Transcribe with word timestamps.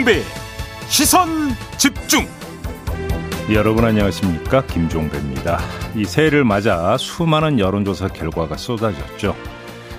김종배 0.00 0.22
시선 0.88 1.28
집중 1.76 2.26
여러분 3.52 3.84
안녕하십니까 3.84 4.64
김종배입니다. 4.66 5.58
이 5.94 6.04
새해를 6.04 6.44
맞아 6.44 6.96
수많은 6.96 7.58
여론조사 7.58 8.08
결과가 8.08 8.56
쏟아졌죠. 8.56 9.36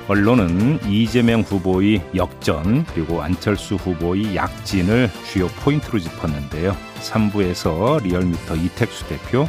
언론은 0.07 0.79
이재명 0.87 1.41
후보의 1.41 2.01
역전 2.15 2.85
그리고 2.93 3.21
안철수 3.21 3.75
후보의 3.75 4.35
약진을 4.35 5.09
주요 5.31 5.47
포인트로 5.47 5.99
짚었는데요. 5.99 6.75
3부에서 7.01 8.01
리얼미터 8.01 8.55
이택수 8.55 9.07
대표, 9.07 9.47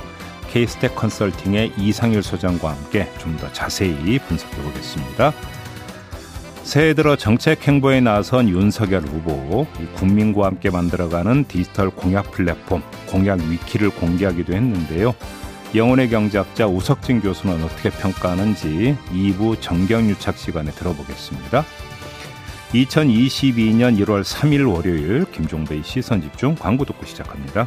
케이스텍 0.51 0.95
컨설팅의 0.97 1.73
이상일 1.79 2.23
소장과 2.23 2.71
함께 2.71 3.11
좀 3.19 3.37
더 3.39 3.51
자세히 3.53 4.19
분석해 4.19 4.57
보겠습니다. 4.63 5.33
새해 6.63 6.95
들어 6.95 7.17
정책 7.17 7.67
행보에 7.67 8.01
나선 8.01 8.49
윤석열 8.49 9.03
후보, 9.03 9.67
국민과 9.97 10.47
함께 10.47 10.71
만들어가는 10.71 11.45
디지털 11.45 11.91
공약 11.91 12.31
플랫폼 12.31 12.83
공약 13.09 13.41
위키를 13.41 13.91
공개하기도 13.91 14.53
했는데요. 14.55 15.15
영혼의 15.75 16.09
경제학자 16.09 16.67
우석진 16.67 17.21
교수는 17.21 17.63
어떻게 17.65 17.91
평가하는지 17.91 18.97
2부 19.13 19.61
정경유착 19.61 20.39
시간에 20.39 20.71
들어보겠습니다. 20.71 21.65
2022년 22.73 23.99
1월 24.01 24.23
3일 24.23 24.73
월요일 24.73 25.27
김종배의 25.31 25.83
시선집중 25.83 26.55
광고 26.55 26.85
듣고 26.85 27.05
시작합니다. 27.05 27.67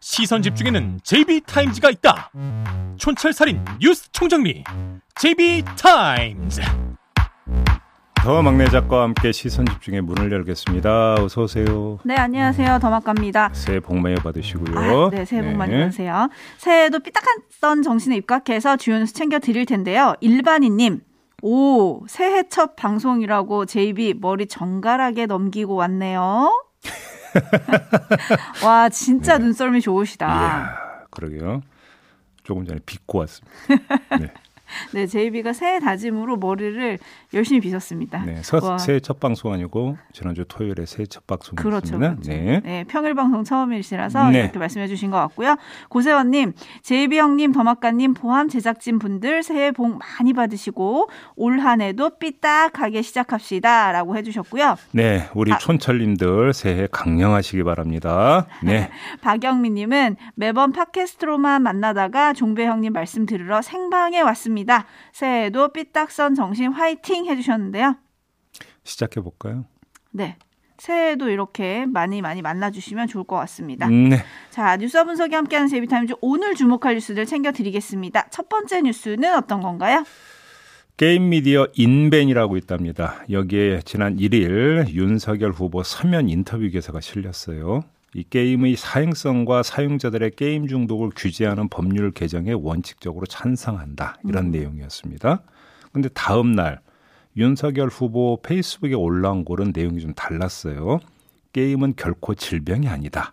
시선 0.00 0.42
집중에는 0.42 1.00
JB타임즈가 1.04 1.90
있다 1.90 2.30
촌철살인 2.96 3.62
뉴스 3.80 4.10
총정리 4.12 4.64
JB타임즈 5.16 6.62
더 8.22 8.42
막내 8.42 8.66
작가와 8.68 9.04
함께 9.04 9.32
시선 9.32 9.64
집중의 9.64 10.02
문을 10.02 10.30
열겠습니다. 10.30 11.14
어서 11.14 11.40
오세요. 11.42 11.98
네, 12.04 12.14
안녕하세요. 12.16 12.78
더막갑니다. 12.78 13.48
새해 13.54 13.80
복 13.80 13.96
많이 13.96 14.14
받으시고요. 14.14 15.06
아, 15.06 15.10
네, 15.10 15.24
새해 15.24 15.40
복 15.40 15.52
네. 15.52 15.56
많이 15.56 15.72
받으세요. 15.72 16.28
새해에도 16.58 16.98
삐딱한 16.98 17.82
정신에 17.82 18.16
입각해서 18.16 18.76
주요 18.76 18.98
뉴스 18.98 19.14
챙겨 19.14 19.38
드릴 19.38 19.64
텐데요. 19.64 20.16
일반인님, 20.20 21.00
오, 21.40 22.06
새해 22.08 22.46
첫 22.50 22.76
방송이라고 22.76 23.64
JB 23.64 24.16
머리 24.20 24.46
정갈하게 24.46 25.24
넘기고 25.24 25.74
왔네요. 25.76 26.62
와, 28.64 28.88
진짜 28.88 29.38
네. 29.38 29.44
눈썰미 29.44 29.80
좋으시다. 29.80 30.26
이야, 30.26 31.04
그러게요. 31.10 31.62
조금 32.42 32.64
전에 32.64 32.80
빚고 32.84 33.18
왔습니다. 33.18 33.56
네. 34.18 34.32
네, 34.92 35.06
제이비가 35.06 35.52
새해 35.52 35.78
다짐으로 35.78 36.36
머리를 36.36 36.98
열심히 37.34 37.60
빗었습니다. 37.60 38.24
네, 38.24 38.42
서, 38.42 38.78
새해 38.78 39.00
첫 39.00 39.20
방송 39.20 39.52
아니고 39.52 39.96
지난주 40.12 40.44
토요일에 40.48 40.86
새해 40.86 41.06
첫 41.06 41.26
방송이었습니다. 41.26 41.62
그렇죠, 41.62 41.98
그렇죠. 41.98 42.30
네. 42.30 42.60
네. 42.64 42.84
평일 42.88 43.14
방송 43.14 43.44
처음이시라서 43.44 44.30
네. 44.30 44.40
이렇게 44.40 44.58
말씀해 44.58 44.88
주신 44.88 45.10
것 45.10 45.18
같고요. 45.18 45.56
고세원 45.88 46.30
님, 46.30 46.52
제이비 46.82 47.18
형님, 47.18 47.52
더마카 47.52 47.92
님 47.92 48.14
포함 48.14 48.48
제작진 48.48 48.98
분들 48.98 49.42
새해 49.42 49.70
복 49.70 49.98
많이 49.98 50.32
받으시고 50.32 51.08
올 51.36 51.60
한 51.60 51.80
해도 51.80 52.10
삐딱하게 52.10 53.02
시작합시다라고 53.02 54.16
해 54.16 54.22
주셨고요. 54.22 54.76
네, 54.92 55.28
우리 55.34 55.52
아, 55.52 55.58
촌철 55.58 55.98
님들 55.98 56.52
새해 56.52 56.88
강령하시기 56.90 57.62
바랍니다. 57.62 58.46
네. 58.62 58.90
박영민 59.20 59.74
님은 59.74 60.16
매번 60.34 60.72
팟캐스트로만 60.72 61.62
만나다가 61.62 62.32
종배 62.32 62.66
형님 62.66 62.92
말씀 62.92 63.26
들으러 63.26 63.62
생방에 63.62 64.20
왔습니다. 64.20 64.59
바랍니다. 64.60 64.86
새해에도 65.12 65.68
삐딱선 65.68 66.34
정신 66.34 66.72
화이팅 66.72 67.26
해주셨는데요. 67.26 67.96
시작해 68.84 69.20
볼까요? 69.20 69.64
네. 70.10 70.36
새해에도 70.78 71.28
이렇게 71.28 71.84
많이 71.84 72.22
많이 72.22 72.40
만나주시면 72.40 73.06
좋을 73.08 73.24
것 73.24 73.36
같습니다. 73.36 73.86
네. 73.88 74.22
자, 74.50 74.76
뉴스 74.78 75.04
분석이 75.04 75.34
함께하는 75.34 75.68
제비타임즈 75.68 76.14
오늘 76.22 76.54
주목할 76.54 76.94
뉴스들 76.94 77.26
챙겨드리겠습니다. 77.26 78.28
첫 78.30 78.48
번째 78.48 78.82
뉴스는 78.82 79.34
어떤 79.34 79.60
건가요? 79.60 80.04
게임 80.96 81.30
미디어 81.30 81.66
인벤이라고 81.74 82.56
있답니다. 82.56 83.24
여기에 83.30 83.80
지난 83.84 84.16
1일 84.16 84.90
윤석열 84.90 85.50
후보 85.50 85.82
서면 85.82 86.28
인터뷰 86.28 86.66
기사가 86.68 87.00
실렸어요. 87.00 87.84
이 88.14 88.24
게임의 88.24 88.76
사행성과 88.76 89.62
사용자들의 89.62 90.32
게임 90.32 90.66
중독을 90.66 91.10
규제하는 91.14 91.68
법률 91.68 92.10
개정에 92.10 92.52
원칙적으로 92.52 93.26
찬성한다. 93.26 94.18
이런 94.24 94.46
음. 94.46 94.50
내용이었습니다. 94.50 95.42
근데 95.92 96.08
다음 96.10 96.52
날 96.52 96.80
윤석열 97.36 97.88
후보 97.88 98.40
페이스북에 98.42 98.94
올라온 98.94 99.44
글은 99.44 99.72
내용이 99.74 100.00
좀 100.00 100.12
달랐어요. 100.14 100.98
게임은 101.52 101.94
결코 101.96 102.34
질병이 102.34 102.88
아니다. 102.88 103.32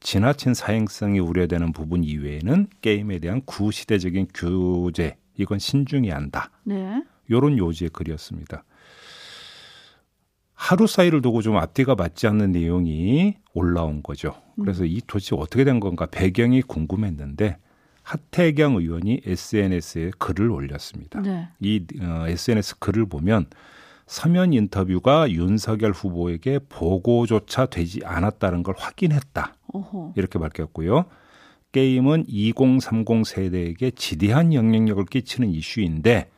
지나친 0.00 0.54
사행성이 0.54 1.18
우려되는 1.18 1.72
부분 1.72 2.04
이외에는 2.04 2.68
게임에 2.80 3.18
대한 3.18 3.42
구시대적인 3.44 4.28
규제 4.34 5.16
이건 5.36 5.58
신중해야 5.58 6.14
한다. 6.14 6.50
네. 6.64 7.02
요런 7.30 7.58
요지의 7.58 7.90
글이었습니다. 7.90 8.64
하루 10.60 10.86
사이를 10.86 11.22
두고 11.22 11.40
좀 11.40 11.56
앞뒤가 11.56 11.94
맞지 11.94 12.26
않는 12.26 12.52
내용이 12.52 13.34
올라온 13.54 14.02
거죠. 14.02 14.34
그래서 14.60 14.84
이 14.84 15.00
도대체 15.06 15.34
어떻게 15.34 15.64
된 15.64 15.80
건가 15.80 16.04
배경이 16.04 16.60
궁금했는데 16.60 17.56
하태경 18.02 18.76
의원이 18.76 19.22
SNS에 19.24 20.10
글을 20.18 20.50
올렸습니다. 20.50 21.22
네. 21.22 21.48
이 21.60 21.86
어, 22.02 22.26
SNS 22.28 22.78
글을 22.78 23.06
보면 23.06 23.46
서면 24.06 24.52
인터뷰가 24.52 25.30
윤석열 25.30 25.92
후보에게 25.92 26.58
보고조차 26.68 27.64
되지 27.64 28.00
않았다는 28.04 28.62
걸 28.62 28.74
확인했다. 28.76 29.54
어허. 29.72 30.12
이렇게 30.14 30.38
밝혔고요. 30.38 31.06
게임은 31.72 32.24
2030 32.28 33.26
세대에게 33.26 33.92
지대한 33.92 34.52
영향력을 34.52 35.06
끼치는 35.06 35.48
이슈인데 35.48 36.28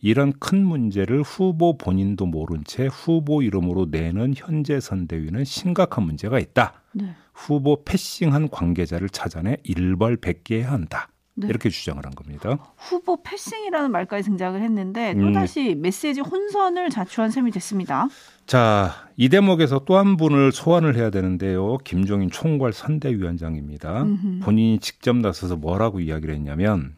이런 0.00 0.32
큰 0.38 0.64
문제를 0.64 1.22
후보 1.22 1.76
본인도 1.76 2.26
모른 2.26 2.64
채 2.64 2.86
후보 2.86 3.42
이름으로 3.42 3.86
내는 3.90 4.34
현재 4.36 4.80
선대위는 4.80 5.44
심각한 5.44 6.04
문제가 6.04 6.38
있다. 6.38 6.82
네. 6.92 7.14
후보 7.34 7.84
패싱한 7.84 8.48
관계자를 8.50 9.08
찾아내 9.10 9.56
일벌백계해야 9.62 10.70
한다. 10.70 11.08
네. 11.34 11.46
이렇게 11.48 11.70
주장을 11.70 12.04
한 12.04 12.12
겁니다. 12.14 12.58
후보 12.76 13.22
패싱이라는 13.22 13.90
말까지 13.90 14.24
등장을 14.24 14.60
했는데 14.60 15.14
또다시 15.14 15.74
음. 15.74 15.82
메시지 15.82 16.20
혼선을 16.20 16.90
자초한 16.90 17.30
셈이 17.30 17.50
됐습니다. 17.52 18.08
자, 18.46 18.92
이 19.16 19.28
대목에서 19.28 19.84
또 19.84 19.96
한 19.96 20.16
분을 20.16 20.52
소환을 20.52 20.96
해야 20.96 21.10
되는데요. 21.10 21.78
김종인 21.78 22.30
총괄 22.30 22.72
선대위원장입니다. 22.72 24.02
음흠. 24.02 24.40
본인이 24.42 24.78
직접 24.80 25.16
나서서 25.16 25.56
뭐라고 25.56 26.00
이야기를 26.00 26.34
했냐면 26.34 26.96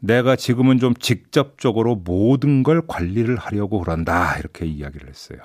내가 0.00 0.34
지금은 0.36 0.78
좀 0.78 0.94
직접적으로 0.94 1.94
모든 1.96 2.62
걸 2.62 2.82
관리를 2.86 3.36
하려고 3.36 3.78
그런다. 3.80 4.38
이렇게 4.38 4.66
이야기를 4.66 5.08
했어요. 5.08 5.38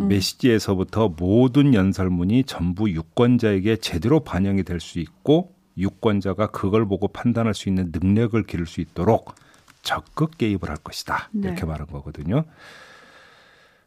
음. 0.00 0.08
메시지에서부터 0.08 1.14
모든 1.18 1.74
연설문이 1.74 2.44
전부 2.44 2.90
유권자에게 2.90 3.76
제대로 3.76 4.20
반영이 4.20 4.62
될 4.62 4.80
수 4.80 4.98
있고 5.00 5.54
유권자가 5.78 6.48
그걸 6.48 6.86
보고 6.86 7.08
판단할 7.08 7.54
수 7.54 7.68
있는 7.68 7.90
능력을 7.92 8.40
기를 8.44 8.66
수 8.66 8.80
있도록 8.80 9.34
적극 9.82 10.36
개입을 10.38 10.68
할 10.68 10.76
것이다. 10.76 11.30
네. 11.32 11.48
이렇게 11.48 11.64
말한 11.64 11.86
거거든요. 11.86 12.44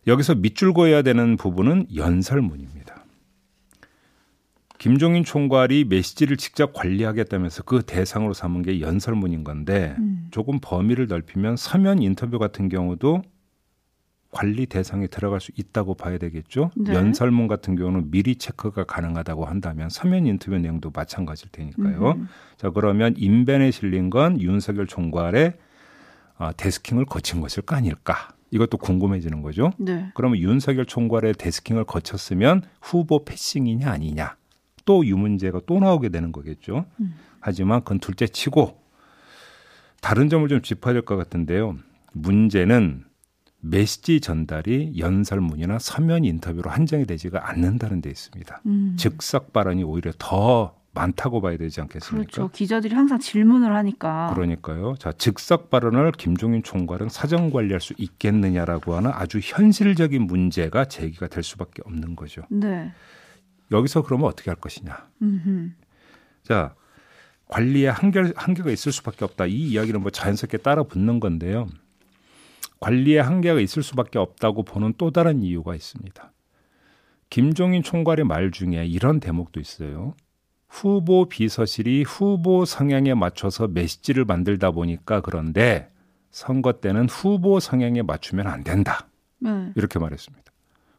여기서 0.08 0.36
밑줄 0.36 0.74
그어야 0.74 1.02
되는 1.04 1.38
부분은 1.38 1.88
연설문입니다. 1.96 3.05
김종인 4.86 5.24
총괄이 5.24 5.86
메시지를 5.86 6.38
직접 6.38 6.72
관리하겠다면서 6.74 7.64
그 7.64 7.82
대상으로 7.82 8.34
삼은 8.34 8.62
게 8.62 8.82
연설문인 8.82 9.44
건데 9.44 9.96
음. 9.98 10.28
조금 10.30 10.60
범위를 10.62 11.08
넓히면 11.08 11.58
서면 11.58 12.04
인터뷰 12.04 12.38
같은 12.38 12.70
경우도 12.70 13.24
관리 14.30 14.68
대상에 14.68 15.08
들어갈 15.08 15.42
수 15.42 15.52
있다고 15.58 15.96
봐야 15.96 16.20
되겠죠. 16.20 16.70
네. 16.76 16.94
연설문 16.94 17.48
같은 17.48 17.76
경우는 17.76 18.12
미리 18.12 18.36
체크가 18.36 18.84
가능하다고 18.84 19.46
한다면 19.46 19.90
서면 19.90 20.28
인터뷰 20.28 20.56
내용도 20.56 20.92
마찬가지일 20.94 21.50
테니까요. 21.52 22.12
음. 22.12 22.28
자 22.56 22.70
그러면 22.70 23.16
인벤에 23.18 23.72
실린 23.72 24.12
건 24.12 24.40
윤석열 24.40 24.86
총괄의 24.86 25.54
어, 26.38 26.52
데스킹을 26.56 27.06
거친 27.06 27.42
것일까 27.42 27.78
아닐까 27.78 28.36
이것도 28.52 28.78
궁금해지는 28.78 29.42
거죠. 29.42 29.72
네. 29.80 30.12
그러면 30.14 30.38
윤석열 30.38 30.86
총괄의 30.86 31.34
데스킹을 31.40 31.86
거쳤으면 31.86 32.62
후보 32.84 33.26
패싱이냐 33.26 33.90
아니냐 33.90 34.36
또이 34.86 35.12
문제가 35.14 35.60
또 35.66 35.80
나오게 35.80 36.10
되는 36.10 36.32
거겠죠. 36.32 36.86
음. 37.00 37.16
하지만 37.40 37.82
그건 37.82 38.00
둘째 38.00 38.28
치고 38.28 38.80
다른 40.02 40.30
점을 40.30 40.48
좀 40.48 40.62
짚어야 40.62 40.94
될 40.94 41.02
것 41.04 41.16
같은데요. 41.18 41.78
문제는 42.14 43.04
메시지 43.62 44.22
전달이 44.22 44.94
연설문이나 45.00 45.80
서면 45.80 46.24
인터뷰로 46.24 46.70
한정이 46.70 47.06
되지가 47.06 47.50
않는다는 47.50 48.02
데 48.02 48.10
있습니다. 48.10 48.62
음. 48.68 48.96
즉석 48.98 49.54
발언이 49.54 49.84
오히려 49.84 50.12
더 50.20 50.76
많다고 50.94 51.42
봐야 51.42 51.58
되지 51.58 51.82
않겠습니까? 51.82 52.32
그렇죠. 52.32 52.50
기자들이 52.54 52.96
항상 52.96 53.20
질문을 53.20 53.76
하니까. 53.76 54.32
그러니까요. 54.34 54.96
자, 54.98 55.12
즉석 55.12 55.70
발언을 55.70 56.12
김종인 56.14 56.64
총괄은 56.64 57.10
사정 57.10 57.50
관리할 57.50 57.82
수 57.82 57.94
있겠느냐라고 57.98 58.96
하는 58.96 59.12
아주 59.14 59.40
현실적인 59.42 60.22
문제가 60.22 60.86
제기가 60.86 61.28
될 61.28 61.44
수밖에 61.44 61.82
없는 61.86 62.16
거죠. 62.16 62.44
네. 62.50 62.94
여기서 63.72 64.04
그러면 64.04 64.28
어떻게 64.28 64.50
할 64.50 64.60
것이냐? 64.60 65.10
음흠. 65.22 65.72
자, 66.44 66.76
관리에 67.48 67.88
한계, 67.90 68.34
한계가 68.36 68.72
있을 68.72 68.92
수밖에 68.92 69.26
없다. 69.26 69.46
이 69.46 69.54
이야기는 69.70 70.02
뭐 70.02 70.12
자연스럽게 70.12 70.58
따라 70.58 70.84
붙는 70.84 71.20
건데요. 71.20 71.68
관리에 72.80 73.20
한계가 73.20 73.60
있을 73.60 73.84
수밖에 73.84 74.20
없다고 74.20 74.64
보는 74.64 74.94
또 74.98 75.12
다른 75.12 75.42
이유가 75.42 75.76
있습니다. 75.76 76.32
김종인 77.30 77.84
총괄의 77.84 78.26
말 78.26 78.52
중에 78.52 78.86
이런 78.86 79.20
대목도 79.20 79.60
있어요. 79.60 80.16
후보 80.68 81.28
비서실이 81.30 82.04
후보 82.04 82.66
성향에 82.66 83.14
맞춰서 83.14 83.68
메시지를 83.68 84.26
만들다 84.26 84.72
보니까 84.72 85.22
그런데 85.22 85.90
선거 86.32 86.74
때는 86.74 87.08
후보 87.08 87.60
성향에 87.60 88.02
맞추면 88.02 88.48
안 88.48 88.64
된다. 88.64 89.08
네. 89.40 89.72
이렇게 89.76 90.00
말했습니다. 90.00 90.52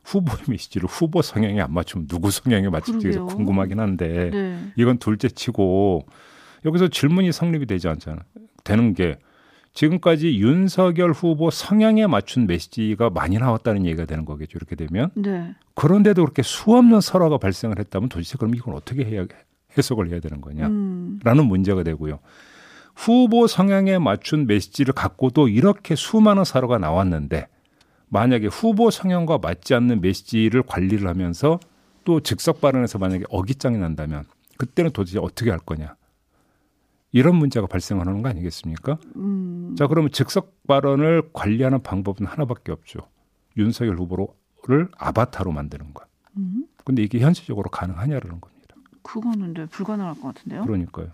후보의 0.06 0.38
메시지를 0.48 0.88
후보 0.88 1.20
성향에 1.20 1.60
안 1.60 1.72
맞추면 1.74 2.06
누구 2.06 2.30
성향에 2.30 2.68
맞출지. 2.68 3.10
궁금하긴 3.18 3.80
한데 3.80 4.30
네. 4.30 4.58
이건 4.76 4.98
둘째 4.98 5.28
치고 5.28 6.06
여기서 6.64 6.88
질문이 6.88 7.32
성립이 7.32 7.66
되지 7.66 7.88
않잖아. 7.88 8.22
되는 8.62 8.94
게 8.94 9.18
지금까지 9.74 10.38
윤석열 10.38 11.10
후보 11.10 11.50
성향에 11.50 12.06
맞춘 12.06 12.46
메시지가 12.46 13.10
많이 13.10 13.36
나왔다는 13.36 13.84
얘기가 13.84 14.06
되는 14.06 14.24
거겠죠. 14.24 14.56
이렇게 14.56 14.76
되면 14.76 15.10
네. 15.14 15.54
그런데도 15.74 16.22
그렇게 16.22 16.42
수없는 16.42 17.00
설화가 17.00 17.38
발생을 17.38 17.78
했다면 17.80 18.08
도대체 18.08 18.38
그럼 18.38 18.54
이건 18.54 18.74
어떻게 18.74 19.04
해야 19.04 19.26
해석을 19.76 20.08
해야 20.08 20.20
되는 20.20 20.40
거냐? 20.40 20.68
음. 20.68 21.18
라는 21.24 21.46
문제가 21.46 21.82
되고요. 21.82 22.20
후보 22.94 23.46
성향에 23.46 23.98
맞춘 23.98 24.46
메시지를 24.46 24.94
갖고도 24.94 25.48
이렇게 25.48 25.96
수많은 25.96 26.44
사료가 26.44 26.78
나왔는데 26.78 27.48
만약에 28.08 28.46
후보 28.46 28.90
성향과 28.90 29.38
맞지 29.38 29.74
않는 29.74 30.00
메시지를 30.00 30.62
관리를 30.62 31.08
하면서 31.08 31.58
또 32.04 32.20
즉석 32.20 32.60
발언에서 32.60 32.98
만약에 32.98 33.24
어깃장이 33.28 33.78
난다면 33.78 34.24
그때는 34.58 34.92
도대체 34.92 35.18
어떻게 35.18 35.50
할 35.50 35.58
거냐? 35.58 35.96
이런 37.12 37.36
문제가 37.36 37.66
발생하는 37.66 38.22
거 38.22 38.28
아니겠습니까? 38.28 38.98
음. 39.16 39.74
자, 39.76 39.86
그러면 39.86 40.10
즉석 40.12 40.66
발언을 40.66 41.30
관리하는 41.32 41.82
방법은 41.82 42.26
하나밖에 42.26 42.72
없죠. 42.72 43.00
윤석열 43.56 43.96
후보를 43.96 44.88
아바타로 44.96 45.50
만드는 45.52 45.94
것. 45.94 46.06
음. 46.36 46.66
근데 46.84 47.02
이게 47.02 47.18
현실적으로 47.20 47.70
가능하냐라는 47.70 48.40
겁니다. 48.40 48.76
그거는 49.02 49.54
네, 49.54 49.66
불가능할 49.66 50.14
것 50.20 50.34
같은데요. 50.34 50.62
그러니까요. 50.64 51.08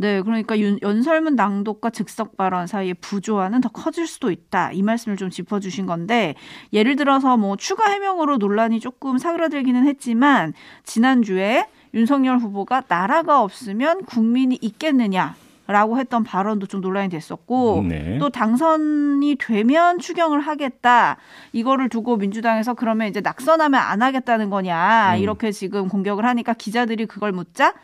네, 0.00 0.22
그러니까 0.22 0.56
윤, 0.60 0.78
연설문 0.80 1.34
낭독과 1.34 1.90
즉석 1.90 2.36
발언 2.36 2.68
사이의 2.68 2.94
부조화는 2.94 3.60
더 3.60 3.68
커질 3.68 4.06
수도 4.06 4.30
있다. 4.30 4.70
이 4.70 4.80
말씀을 4.80 5.16
좀 5.16 5.28
짚어주신 5.28 5.86
건데, 5.86 6.36
예를 6.72 6.94
들어서 6.94 7.36
뭐 7.36 7.56
추가 7.56 7.90
해명으로 7.90 8.36
논란이 8.36 8.78
조금 8.78 9.18
사그라들기는 9.18 9.86
했지만, 9.88 10.54
지난주에 10.84 11.66
윤석열 11.94 12.38
후보가 12.38 12.84
나라가 12.86 13.42
없으면 13.42 14.04
국민이 14.04 14.56
있겠느냐. 14.60 15.34
라고 15.66 15.98
했던 15.98 16.24
발언도 16.24 16.66
좀 16.66 16.80
논란이 16.80 17.10
됐었고 17.10 17.84
네. 17.86 18.16
또 18.18 18.30
당선이 18.30 19.36
되면 19.38 19.98
추경을 19.98 20.40
하겠다 20.40 21.18
이거를 21.52 21.90
두고 21.90 22.16
민주당에서 22.16 22.72
그러면 22.72 23.08
이제 23.08 23.20
낙선하면 23.20 23.78
안 23.78 24.00
하겠다는 24.00 24.48
거냐 24.48 25.16
음. 25.16 25.20
이렇게 25.20 25.52
지금 25.52 25.88
공격을 25.88 26.24
하니까 26.24 26.54
기자들이 26.54 27.04
그걸 27.04 27.32
묻자 27.32 27.74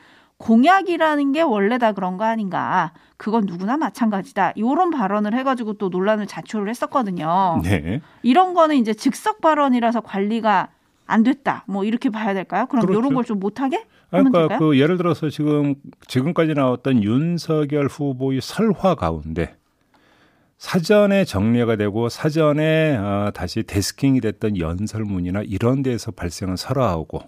공약이라는 0.44 1.32
게 1.32 1.40
원래 1.40 1.78
다 1.78 1.92
그런 1.92 2.18
거 2.18 2.24
아닌가. 2.24 2.92
그건 3.16 3.46
누구나 3.46 3.78
마찬가지다. 3.78 4.52
이런 4.56 4.90
발언을 4.90 5.32
해가지고 5.34 5.74
또 5.74 5.88
논란을 5.88 6.26
자초를 6.26 6.68
했었거든요. 6.68 7.60
네. 7.64 8.02
이런 8.22 8.52
거는 8.52 8.76
이제 8.76 8.92
즉석 8.92 9.40
발언이라서 9.40 10.02
관리가 10.02 10.68
안 11.06 11.22
됐다. 11.22 11.64
뭐 11.66 11.84
이렇게 11.84 12.10
봐야 12.10 12.34
될까요? 12.34 12.66
그럼 12.66 12.84
그렇죠. 12.84 13.00
이런 13.00 13.14
걸 13.14 13.24
좀 13.24 13.38
못하게 13.40 13.86
그러니까 14.10 14.40
될까요? 14.40 14.58
그 14.58 14.78
예를 14.78 14.98
들어서 14.98 15.30
지금 15.30 15.76
지금까지 16.08 16.52
나왔던 16.52 17.02
윤석열 17.02 17.86
후보의 17.86 18.40
설화 18.42 18.94
가운데 18.96 19.56
사전에 20.58 21.24
정리가 21.24 21.76
되고 21.76 22.08
사전에 22.10 22.96
아, 22.98 23.30
다시 23.34 23.62
데스킹이 23.62 24.20
됐던 24.20 24.58
연설문이나 24.58 25.42
이런 25.46 25.82
데에서 25.82 26.10
발생한 26.10 26.56
설화하고 26.56 27.22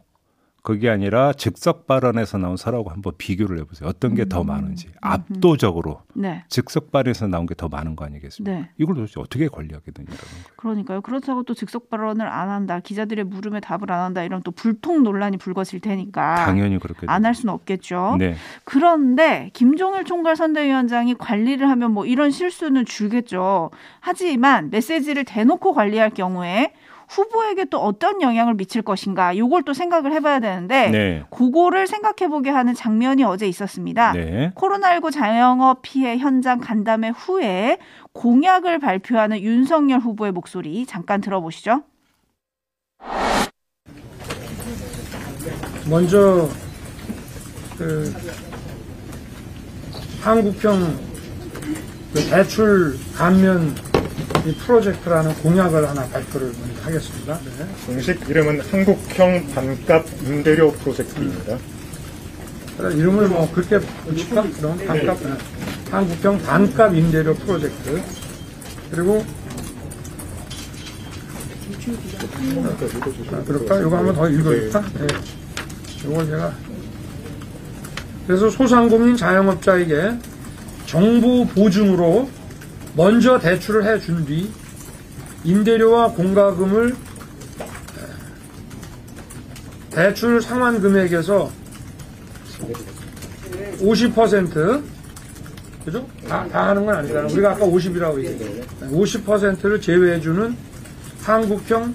그게 0.67 0.91
아니라 0.91 1.33
즉석 1.33 1.87
발언에서 1.87 2.39
나온 2.39 2.57
설화하고 2.57 2.91
한번 2.91 3.13
비교를 3.17 3.61
해보세요. 3.61 3.89
어떤 3.89 4.17
게더 4.17 4.41
음. 4.41 4.49
많은지 4.49 4.89
압도적으로 5.01 6.03
네. 6.13 6.43
즉석 6.49 6.91
발언에서 6.91 7.29
나온 7.29 7.47
게 7.47 7.55
더 7.55 7.69
많은 7.69 7.95
거 7.95 8.05
아니겠습니까? 8.05 8.59
네. 8.59 8.69
이걸 8.77 8.97
도대체 8.97 9.21
어떻게 9.21 9.47
관리하게 9.47 9.93
되냐라는 9.93 10.19
거예요. 10.19 10.45
그러니까요. 10.57 11.01
그렇다고 11.03 11.45
또 11.45 11.55
즉석 11.55 11.89
발언을 11.89 12.27
안 12.27 12.49
한다. 12.51 12.81
기자들의 12.81 13.25
물음에 13.27 13.61
답을 13.61 13.93
안 13.93 14.01
한다. 14.01 14.25
이러면 14.25 14.43
또 14.43 14.51
불통 14.51 15.05
논란이 15.05 15.37
불거질 15.37 15.79
테니까 15.79 16.45
당연히 16.47 16.79
그렇게 16.81 17.07
안 17.09 17.25
할 17.25 17.33
수는 17.37 17.55
없겠죠. 17.55 18.17
네. 18.19 18.35
그런데 18.65 19.51
김종일 19.55 20.05
총괄 20.05 20.35
선대위원장이 20.35 21.15
관리를 21.15 21.69
하면 21.71 21.93
뭐 21.93 22.05
이런 22.07 22.33
실수는 22.33 22.85
줄겠죠. 22.85 23.71
하지만 24.01 24.71
메시지를 24.71 25.25
대놓고 25.25 25.73
관리할 25.75 26.11
경우에 26.11 26.73
후보에게 27.09 27.67
또 27.67 27.79
어떤 27.79 28.21
영향을 28.23 28.55
미칠 28.55 28.83
것인가 28.83 29.37
요걸 29.37 29.63
또 29.63 29.75
생각을 29.75 30.13
해봐야 30.13 30.41
되는데 30.41 30.91
네. 30.91 31.23
그거를 31.31 31.87
생각해보게 31.87 32.51
하는 32.51 32.75
장면이 32.75 33.25
어제 33.25 33.47
있었습니다. 33.47 34.13
네. 34.13 34.53
코로나19 34.55 35.13
자영업 35.13 35.83
피해 35.83 36.17
현장 36.19 36.59
간담회 36.59 37.11
후에 37.11 37.79
공약을 38.13 38.79
발표하는 38.79 39.41
윤석열 39.41 40.01
후보의 40.01 40.33
목소리 40.33 40.87
잠깐 40.87 41.21
들어보시죠. 41.21 41.83
먼저 45.89 46.49
그 47.79 48.13
한국형 50.21 50.99
그 52.13 52.21
대출 52.29 52.99
감면 53.15 53.75
이 54.47 54.55
프로젝트라는 54.55 55.35
공약을 55.43 55.89
하나 55.89 56.07
발표를 56.07 56.53
먼저 56.61 56.83
하겠습니다. 56.83 57.37
네. 57.59 57.67
공식 57.85 58.29
이름은 58.29 58.61
한국형 58.61 59.49
반값 59.53 60.07
임대료 60.25 60.71
프로젝트입니다. 60.71 61.59
그래, 62.79 62.95
이름을 62.95 63.27
뭐 63.27 63.51
그렇게 63.53 63.81
붙일까? 63.81 64.43
그럼 64.43 64.79
반값 64.87 65.21
네. 65.21 65.33
한국형 65.91 66.43
반값 66.43 66.95
임대료 66.95 67.35
프로젝트 67.35 68.01
그리고 68.93 69.25
아, 73.33 73.43
그럴까? 73.45 73.81
이거 73.81 73.97
한번 73.97 74.15
더 74.15 74.29
읽어줄까? 74.29 74.81
네. 74.95 75.07
이걸 76.05 76.27
제가 76.27 76.53
그래서 78.29 78.49
소상공인 78.49 79.17
자영업자에게 79.17 80.19
정부 80.87 81.45
보증으로 81.49 82.31
먼저 82.97 83.39
대출을 83.39 83.85
해준 83.85 84.25
뒤 84.25 84.51
임대료와 85.45 86.13
공과금을 86.13 86.97
대출 89.91 90.41
상환 90.41 90.81
금액에서 90.81 91.51
50% 93.81 94.83
그죠? 95.85 96.09
다, 96.27 96.49
다 96.49 96.69
하는 96.69 96.85
건 96.85 96.97
아니잖아. 96.97 97.29
우리가 97.29 97.53
아까 97.53 97.67
50이라고 97.67 98.19
얘기했죠. 98.25 98.87
50%를 98.87 99.81
제외해주는 99.81 100.57
한국형 101.23 101.95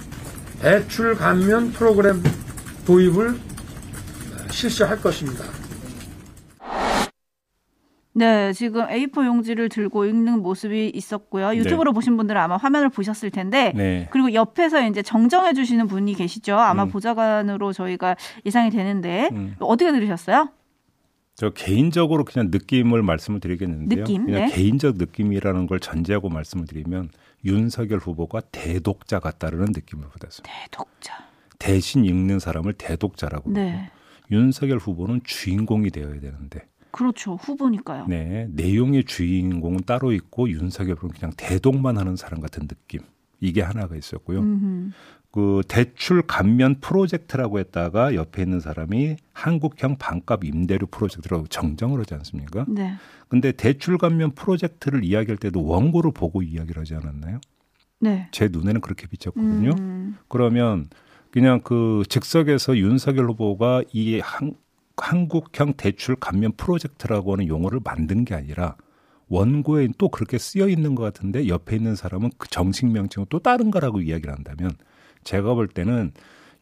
대출 0.61 1.15
감면 1.15 1.71
프로그램 1.71 2.23
도입을 2.85 3.37
실시할 4.51 5.01
것입니다. 5.01 5.60
네, 8.13 8.51
지금 8.53 8.85
A4 8.87 9.25
용지를 9.25 9.69
들고 9.69 10.05
읽는 10.05 10.41
모습이 10.41 10.91
있었고요. 10.93 11.55
유튜브로 11.55 11.93
보신 11.93 12.17
분들은 12.17 12.39
아마 12.39 12.57
화면을 12.57 12.89
보셨을 12.89 13.31
텐데, 13.31 13.71
네. 13.73 14.07
그리고 14.11 14.33
옆에서 14.33 14.85
이제 14.87 15.01
정정해 15.01 15.53
주시는 15.53 15.87
분이 15.87 16.15
계시죠. 16.15 16.55
아마 16.55 16.83
음. 16.83 16.89
보좌관으로 16.89 17.71
저희가 17.71 18.17
예상이 18.45 18.69
되는데 18.69 19.29
음. 19.31 19.55
어떻게 19.59 19.91
들으셨어요? 19.91 20.49
저 21.35 21.49
개인적으로 21.51 22.25
그냥 22.25 22.49
느낌을 22.51 23.01
말씀을 23.01 23.39
드리겠는데요. 23.39 24.03
느낌, 24.03 24.25
그냥 24.25 24.47
네. 24.47 24.51
개인적 24.53 24.97
느낌이라는 24.97 25.67
걸 25.67 25.79
전제하고 25.79 26.29
말씀을 26.29 26.67
드리면 26.67 27.09
윤석열 27.45 27.99
후보가 27.99 28.41
대독자 28.51 29.19
같다라는 29.19 29.67
느낌을 29.73 30.07
받았어요. 30.09 30.43
대독자. 30.43 31.25
대신 31.57 32.05
읽는 32.05 32.39
사람을 32.39 32.73
대독자라고. 32.73 33.51
네. 33.51 33.89
윤석열 34.29 34.77
후보는 34.77 35.21
주인공이 35.23 35.91
되어야 35.91 36.19
되는데. 36.19 36.61
그렇죠. 36.91 37.35
후보니까요. 37.35 38.07
네. 38.07 38.47
내용의 38.51 39.05
주인공은 39.05 39.81
따로 39.85 40.11
있고 40.11 40.49
윤석열 40.49 40.95
후보는 40.95 41.15
그냥 41.15 41.33
대독만 41.37 41.97
하는 41.97 42.15
사람 42.15 42.41
같은 42.41 42.67
느낌. 42.67 43.01
이게 43.39 43.61
하나가 43.61 43.95
있었고요. 43.95 44.39
음흠. 44.39 44.91
그 45.31 45.61
대출 45.67 46.21
감면 46.21 46.81
프로젝트라고 46.81 47.59
했다가 47.59 48.15
옆에 48.15 48.43
있는 48.43 48.59
사람이 48.59 49.15
한국형 49.33 49.97
반값 49.97 50.43
임대료 50.43 50.87
프로젝트라고 50.87 51.47
정정을 51.47 52.01
하지 52.01 52.13
않습니까? 52.15 52.65
네. 52.67 52.93
근데 53.29 53.53
대출 53.53 53.97
감면 53.97 54.31
프로젝트를 54.31 55.05
이야기할 55.05 55.37
때도 55.37 55.63
원고를 55.63 56.11
보고 56.11 56.41
이야기를 56.41 56.81
하지 56.81 56.95
않았나요? 56.95 57.39
네. 58.01 58.27
제 58.31 58.49
눈에는 58.51 58.81
그렇게 58.81 59.07
비쳤거든요. 59.07 59.71
음. 59.79 60.17
그러면 60.27 60.89
그냥 61.31 61.61
그 61.63 62.03
즉석에서 62.09 62.77
윤석열 62.77 63.29
후보가 63.29 63.83
이 63.93 64.19
한, 64.19 64.53
한국형 64.97 65.73
대출 65.77 66.15
감면 66.15 66.51
프로젝트라고 66.57 67.33
하는 67.33 67.47
용어를 67.47 67.79
만든 67.83 68.25
게 68.25 68.35
아니라 68.35 68.75
원고에 69.29 69.89
또 69.97 70.09
그렇게 70.09 70.37
쓰여 70.37 70.67
있는 70.67 70.93
것 70.95 71.03
같은데 71.03 71.47
옆에 71.47 71.75
있는 71.77 71.95
사람은 71.95 72.31
그 72.37 72.47
정식 72.49 72.85
명칭은 72.87 73.27
또 73.29 73.39
다른 73.39 73.71
거라고 73.71 74.01
이야기를 74.01 74.33
한다면 74.33 74.71
제가 75.23 75.53
볼 75.53 75.67
때는 75.67 76.11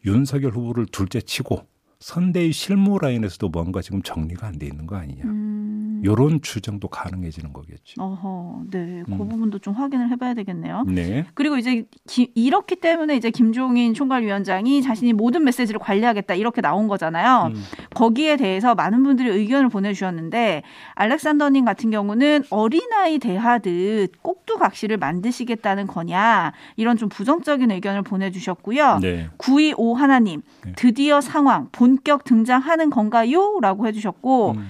윤석열 0.06 0.52
후보를 0.52 0.86
둘째 0.86 1.20
치고 1.20 1.66
선대의 1.98 2.52
실무 2.52 2.98
라인에서도 2.98 3.48
뭔가 3.50 3.82
지금 3.82 4.02
정리가 4.02 4.46
안 4.46 4.58
돼 4.58 4.66
있는 4.66 4.86
거 4.86 4.96
아니냐. 4.96 5.24
음. 5.24 5.59
요런 6.04 6.40
추정도 6.42 6.88
가능해지는 6.88 7.52
거겠지. 7.52 7.94
어허, 7.98 8.62
네, 8.70 9.02
그 9.06 9.12
음. 9.12 9.18
부분도 9.28 9.58
좀 9.58 9.74
확인을 9.74 10.10
해봐야 10.10 10.34
되겠네요. 10.34 10.84
네. 10.86 11.26
그리고 11.34 11.56
이제 11.56 11.84
기- 12.08 12.30
이렇기 12.34 12.76
때문에 12.76 13.16
이제 13.16 13.30
김종인 13.30 13.94
총괄위원장이 13.94 14.82
자신이 14.82 15.12
모든 15.12 15.44
메시지를 15.44 15.78
관리하겠다 15.80 16.34
이렇게 16.34 16.60
나온 16.60 16.88
거잖아요. 16.88 17.52
음. 17.54 17.62
거기에 17.94 18.36
대해서 18.36 18.74
많은 18.74 19.02
분들이 19.02 19.28
의견을 19.28 19.68
보내주셨는데 19.68 20.62
알렉산더님 20.94 21.64
같은 21.64 21.90
경우는 21.90 22.44
어린아이 22.50 23.18
대하듯 23.18 24.22
꼭두각시를 24.22 24.96
만드시겠다는 24.96 25.86
거냐 25.86 26.52
이런 26.76 26.96
좀 26.96 27.08
부정적인 27.08 27.70
의견을 27.70 28.02
보내주셨고요. 28.02 28.98
네. 29.00 29.28
925 29.38 29.94
하나님 29.94 30.42
네. 30.64 30.72
드디어 30.76 31.20
상황 31.20 31.68
본격 31.72 32.24
등장하는 32.24 32.90
건가요?라고 32.90 33.86
해주셨고 33.86 34.52
음. 34.52 34.68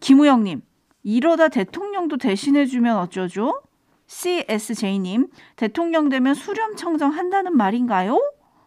김우영님 0.00 0.62
이러다 1.02 1.48
대통령도 1.48 2.16
대신해주면 2.18 2.96
어쩌죠? 2.98 3.62
CSJ님 4.06 5.28
대통령 5.56 6.08
되면 6.08 6.34
수렴 6.34 6.76
청정 6.76 7.12
한다는 7.12 7.56
말인가요? 7.56 8.20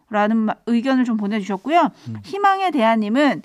라는 0.09 0.37
마- 0.37 0.55
의견을 0.67 1.03
좀 1.05 1.17
보내주셨고요. 1.17 1.89
희망의 2.23 2.71
대안님은 2.71 3.41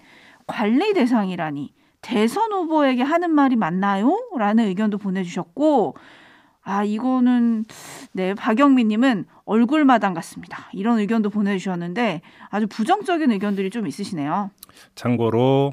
관리 0.47 0.92
대상이라니 0.95 1.73
대선 2.00 2.52
후보에게 2.52 3.02
하는 3.02 3.30
말이 3.30 3.57
맞나요? 3.57 4.16
라는 4.37 4.66
의견도 4.66 4.99
보내주셨고 4.99 5.95
아 6.62 6.85
이거는 6.85 7.64
네 8.12 8.35
박영민님은 8.35 9.25
얼굴마당 9.45 10.14
같습니다. 10.14 10.68
이런 10.73 10.99
의견도 10.99 11.30
보내주셨는데 11.30 12.21
아주 12.50 12.66
부정적인 12.68 13.33
의견들이 13.33 13.71
좀 13.71 13.87
있으시네요. 13.87 14.50
참고로 14.95 15.73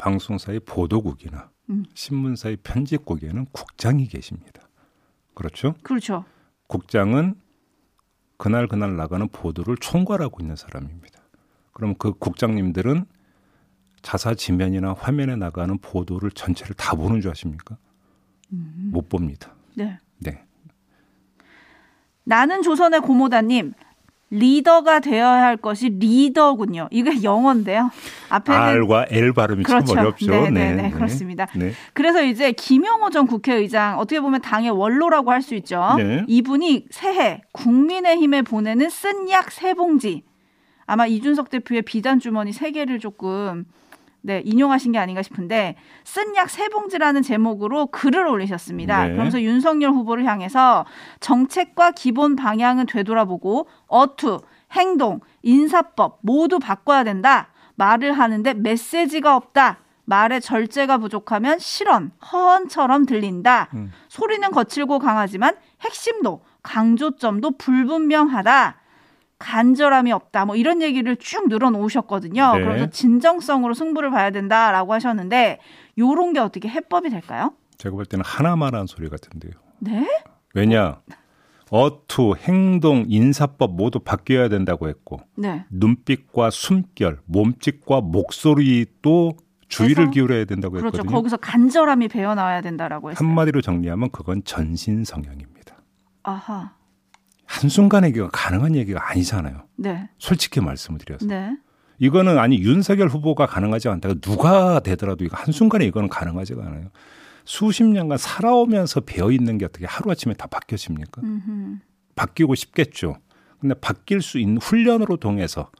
방송사의 0.00 0.60
보도국이나 0.60 1.50
음. 1.68 1.84
신문사의 1.92 2.56
편집국에는 2.62 3.46
국장이 3.52 4.06
계십니다. 4.06 4.62
그렇죠? 5.34 5.74
그렇죠. 5.82 6.24
국장은 6.66 7.34
그날 8.38 8.66
그날 8.66 8.96
나가는 8.96 9.28
보도를 9.28 9.76
총괄하고 9.76 10.38
있는 10.40 10.56
사람입니다. 10.56 11.20
그럼 11.72 11.94
그 11.98 12.14
국장님들은 12.14 13.04
자사 14.00 14.34
지면이나 14.34 14.94
화면에 14.94 15.36
나가는 15.36 15.76
보도를 15.76 16.30
전체를 16.30 16.74
다 16.74 16.94
보는 16.96 17.20
줄 17.20 17.30
아십니까? 17.30 17.76
못 18.48 19.10
봅니다. 19.10 19.54
네. 19.74 19.98
네. 20.18 20.42
나는 22.24 22.62
조선의 22.62 23.00
고모다님 23.02 23.74
리더가 24.30 25.00
되어야 25.00 25.42
할 25.42 25.56
것이 25.56 25.88
리더군요. 25.88 26.88
이게 26.90 27.22
영어인데요. 27.22 27.90
앞에는 28.28 28.60
R과 28.60 29.06
L 29.10 29.32
발음이 29.32 29.64
그렇죠. 29.64 29.86
참 29.94 29.98
어렵죠. 29.98 30.30
네, 30.30 30.50
네, 30.50 30.72
네, 30.72 30.90
그렇습니다. 30.90 31.46
네. 31.56 31.72
그래서 31.92 32.22
이제 32.22 32.52
김영호 32.52 33.10
전 33.10 33.26
국회의장 33.26 33.98
어떻게 33.98 34.20
보면 34.20 34.40
당의 34.40 34.70
원로라고 34.70 35.32
할 35.32 35.40
수 35.42 35.54
있죠. 35.56 35.94
네. 35.96 36.24
이분이 36.28 36.86
새해 36.90 37.42
국민의힘에 37.52 38.42
보내는 38.42 38.88
쓴 38.90 39.28
약 39.30 39.50
세 39.50 39.74
봉지 39.74 40.22
아마 40.86 41.06
이준석 41.06 41.50
대표의 41.50 41.82
비단 41.82 42.20
주머니 42.20 42.52
세 42.52 42.70
개를 42.72 42.98
조금 43.00 43.64
네, 44.22 44.42
인용하신 44.44 44.92
게 44.92 44.98
아닌가 44.98 45.22
싶은데 45.22 45.76
쓴 46.04 46.34
약 46.36 46.50
세 46.50 46.68
봉지라는 46.68 47.22
제목으로 47.22 47.86
글을 47.86 48.26
올리셨습니다. 48.26 49.04
네. 49.04 49.12
그러면서 49.12 49.40
윤석열 49.40 49.90
후보를 49.92 50.26
향해서 50.26 50.84
정책과 51.20 51.92
기본 51.92 52.36
방향은 52.36 52.86
되돌아보고 52.86 53.66
어투, 53.86 54.40
행동, 54.72 55.20
인사법 55.42 56.18
모두 56.22 56.58
바꿔야 56.58 57.04
된다. 57.04 57.48
말을 57.76 58.12
하는데 58.12 58.52
메시지가 58.54 59.36
없다. 59.36 59.78
말에 60.04 60.40
절제가 60.40 60.98
부족하면 60.98 61.58
실언, 61.58 62.10
허언처럼 62.32 63.06
들린다. 63.06 63.68
음. 63.74 63.92
소리는 64.08 64.50
거칠고 64.50 64.98
강하지만 64.98 65.54
핵심도 65.82 66.42
강조점도 66.62 67.52
불분명하다. 67.58 68.79
간절함이 69.40 70.12
없다. 70.12 70.44
뭐 70.44 70.54
이런 70.54 70.80
얘기를 70.82 71.16
쭉 71.16 71.48
늘어놓으셨거든요. 71.48 72.54
네. 72.56 72.62
그래서 72.62 72.86
진정성으로 72.90 73.74
승부를 73.74 74.10
봐야 74.10 74.30
된다라고 74.30 74.94
하셨는데 74.94 75.58
요런 75.98 76.34
게 76.34 76.38
어떻게 76.38 76.68
해법이 76.68 77.10
될까요? 77.10 77.54
제가 77.78 77.96
볼 77.96 78.06
때는 78.06 78.24
하나만 78.24 78.74
한 78.74 78.86
소리 78.86 79.08
같은데요. 79.08 79.52
네? 79.80 80.06
왜냐? 80.54 81.00
어투, 81.70 82.34
행동, 82.38 83.04
인사법 83.08 83.76
모두 83.76 84.00
바뀌어야 84.00 84.48
된다고 84.48 84.88
했고 84.88 85.20
네. 85.36 85.64
눈빛과 85.70 86.50
숨결, 86.50 87.20
몸짓과 87.24 88.02
목소리도 88.02 89.36
주의를? 89.68 90.10
기울여야 90.10 90.44
된다고 90.46 90.72
그렇죠. 90.72 90.98
했거든요. 90.98 91.16
거기서 91.16 91.36
간절함이 91.38 92.08
배어 92.08 92.34
나와야 92.34 92.60
된다라고 92.60 93.10
했어요. 93.12 93.26
한마디로 93.26 93.60
정리하면 93.62 94.10
그건 94.10 94.42
전신 94.44 95.04
성형입니다. 95.04 95.76
아하. 96.24 96.74
한순간에 97.50 98.08
이게 98.10 98.24
가능한 98.32 98.76
얘기가 98.76 99.10
아니잖아요. 99.10 99.64
네. 99.76 100.08
솔직히 100.18 100.60
말씀을 100.60 101.00
드려서. 101.00 101.26
네. 101.26 101.56
이거는 101.98 102.38
아니 102.38 102.60
윤석열 102.60 103.08
후보가 103.08 103.46
가능하지 103.46 103.88
않다가 103.88 104.14
누가 104.20 104.78
되더라도 104.78 105.24
이거 105.24 105.36
한순간에 105.36 105.84
이거는 105.84 106.08
가능하지가 106.08 106.64
않아요. 106.64 106.90
수십 107.44 107.82
년간 107.82 108.18
살아오면서 108.18 109.00
배어 109.00 109.32
있는 109.32 109.58
게 109.58 109.64
어떻게 109.64 109.84
하루아침에 109.84 110.34
다 110.34 110.46
바뀌어집니까? 110.46 111.22
음흠. 111.22 111.78
바뀌고 112.14 112.54
싶겠죠. 112.54 113.16
근데 113.58 113.74
바뀔 113.74 114.22
수 114.22 114.38
있는 114.38 114.58
훈련으로 114.58 115.16
통해서 115.16 115.70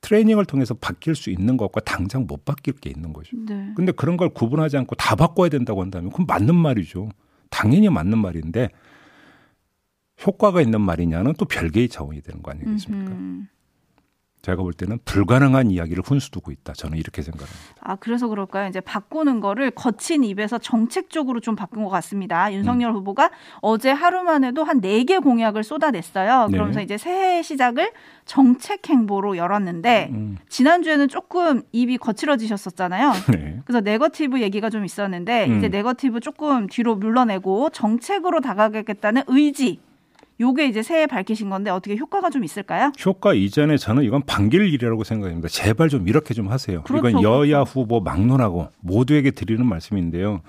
트레이닝을 0.00 0.44
통해서 0.44 0.74
바뀔 0.74 1.14
수 1.14 1.30
있는 1.30 1.56
것과 1.56 1.80
당장 1.82 2.26
못 2.26 2.44
바뀔 2.44 2.74
게 2.74 2.90
있는 2.90 3.12
거죠. 3.12 3.36
네. 3.46 3.72
근데 3.76 3.92
그런 3.92 4.16
걸 4.16 4.30
구분하지 4.30 4.76
않고 4.76 4.96
다 4.96 5.14
바꿔야 5.14 5.48
된다고 5.48 5.82
한다면 5.82 6.10
그건 6.10 6.26
맞는 6.26 6.54
말이죠. 6.56 7.10
당연히 7.48 7.88
맞는 7.88 8.18
말인데 8.18 8.70
효과가 10.24 10.60
있는 10.60 10.80
말이냐는 10.80 11.34
또 11.38 11.44
별개의 11.44 11.88
차원이 11.88 12.20
되는 12.22 12.42
거 12.42 12.50
아니겠습니까? 12.52 13.10
음흠. 13.12 13.46
제가 14.42 14.62
볼 14.62 14.72
때는 14.72 15.00
불가능한 15.04 15.72
이야기를 15.72 16.04
훈수 16.06 16.30
두고 16.30 16.52
있다. 16.52 16.72
저는 16.74 16.98
이렇게 16.98 17.20
생각합니다. 17.20 17.58
아, 17.80 17.96
그래서 17.96 18.28
그럴까요? 18.28 18.68
이제 18.68 18.78
바꾸는 18.80 19.40
거를 19.40 19.72
거친 19.72 20.22
입에서 20.22 20.56
정책적으로 20.58 21.40
좀 21.40 21.56
바꾼 21.56 21.82
것 21.82 21.90
같습니다. 21.90 22.52
윤석열 22.52 22.92
음. 22.92 22.94
후보가 22.96 23.32
어제 23.60 23.90
하루만 23.90 24.44
해도 24.44 24.62
한 24.62 24.80
네 24.80 25.02
개 25.02 25.18
공약을 25.18 25.64
쏟아냈어요. 25.64 26.46
네. 26.46 26.52
그러면서 26.52 26.80
이제 26.80 26.96
새해 26.96 27.42
시작을 27.42 27.90
정책 28.24 28.88
행보로 28.88 29.36
열었는데 29.36 30.10
음, 30.12 30.36
지난주에는 30.48 31.08
조금 31.08 31.62
입이 31.72 31.98
거칠어지셨었잖아요. 31.98 33.12
네. 33.34 33.60
그래서 33.64 33.80
네거티브 33.80 34.40
얘기가 34.42 34.70
좀 34.70 34.84
있었는데 34.84 35.46
음. 35.48 35.58
이제 35.58 35.68
네거티브 35.68 36.20
조금 36.20 36.68
뒤로 36.68 36.94
물러내고 36.94 37.70
정책으로 37.70 38.40
다가가겠다는 38.40 39.22
의지. 39.26 39.80
요게 40.40 40.66
이제 40.66 40.82
새해 40.82 41.06
밝히신 41.06 41.48
건데 41.48 41.70
어떻게 41.70 41.96
효과가 41.96 42.30
좀 42.30 42.44
있을까요? 42.44 42.92
효과 43.04 43.32
이전에 43.32 43.76
저는 43.76 44.04
이건 44.04 44.22
반길 44.22 44.62
일이라고 44.62 45.04
생각합니다. 45.04 45.48
제발 45.48 45.88
좀 45.88 46.08
이렇게 46.08 46.34
좀 46.34 46.48
하세요. 46.48 46.82
그렇죠, 46.82 47.08
이건 47.08 47.22
여야 47.22 47.64
그렇죠. 47.64 47.70
후보 47.70 48.00
막론하고 48.00 48.68
모두에게 48.80 49.30
드리는 49.30 49.64
말씀인데요. 49.64 50.42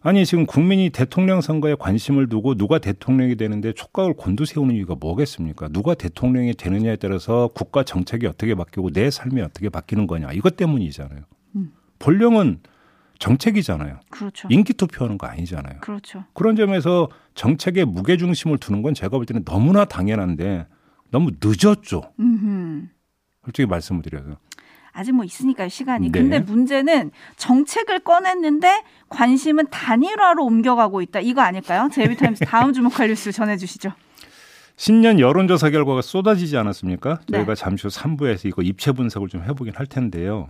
아니 0.00 0.24
지금 0.24 0.46
국민이 0.46 0.90
대통령 0.90 1.40
선거에 1.40 1.74
관심을 1.74 2.28
두고 2.28 2.54
누가 2.54 2.78
대통령이 2.78 3.34
되는데 3.36 3.72
촉각을 3.72 4.14
곤두세우는 4.14 4.76
이유가 4.76 4.94
뭐겠습니까? 4.94 5.68
누가 5.68 5.94
대통령이 5.94 6.54
되느냐에 6.54 6.96
따라서 6.96 7.48
국가 7.52 7.82
정책이 7.82 8.26
어떻게 8.26 8.54
바뀌고 8.54 8.90
내 8.90 9.10
삶이 9.10 9.40
어떻게 9.42 9.68
바뀌는 9.68 10.06
거냐 10.06 10.30
이것 10.32 10.56
때문이잖아요. 10.56 11.20
음. 11.56 11.72
본령은 11.98 12.60
정책이잖아요. 13.18 14.00
그렇죠. 14.10 14.48
인기 14.50 14.72
투표하는 14.74 15.18
거 15.18 15.26
아니잖아요. 15.26 15.80
그렇죠. 15.80 16.24
그런 16.34 16.56
점에서 16.56 17.08
정책에 17.34 17.84
무게 17.84 18.16
중심을 18.16 18.58
두는 18.58 18.82
건 18.82 18.94
제가 18.94 19.16
볼 19.16 19.26
때는 19.26 19.44
너무나 19.44 19.84
당연한데 19.84 20.66
너무 21.10 21.30
늦었죠. 21.42 22.12
음흠. 22.20 22.86
솔직히 23.44 23.66
말씀을 23.66 24.02
드려서. 24.02 24.36
아직 24.92 25.12
뭐 25.12 25.24
있으니까요, 25.24 25.68
시간이. 25.68 26.10
네. 26.10 26.20
근데 26.20 26.40
문제는 26.40 27.12
정책을 27.36 28.00
꺼냈는데 28.00 28.82
관심은 29.08 29.66
단일화로 29.70 30.44
옮겨가고 30.44 31.02
있다. 31.02 31.20
이거 31.20 31.40
아닐까요? 31.40 31.88
제이비타임스 31.92 32.44
다음 32.46 32.72
주목할 32.72 33.08
뉴스 33.08 33.30
전해주시죠. 33.30 33.92
신년 34.76 35.18
여론조사 35.20 35.70
결과가 35.70 36.02
쏟아지지 36.02 36.56
않았습니까? 36.56 37.20
네. 37.28 37.38
저희가 37.38 37.54
잠시 37.54 37.86
후 37.86 37.92
3부에서 37.92 38.46
이거 38.46 38.62
입체 38.62 38.92
분석을 38.92 39.28
좀 39.28 39.42
해보긴 39.44 39.74
할 39.76 39.86
텐데요. 39.86 40.48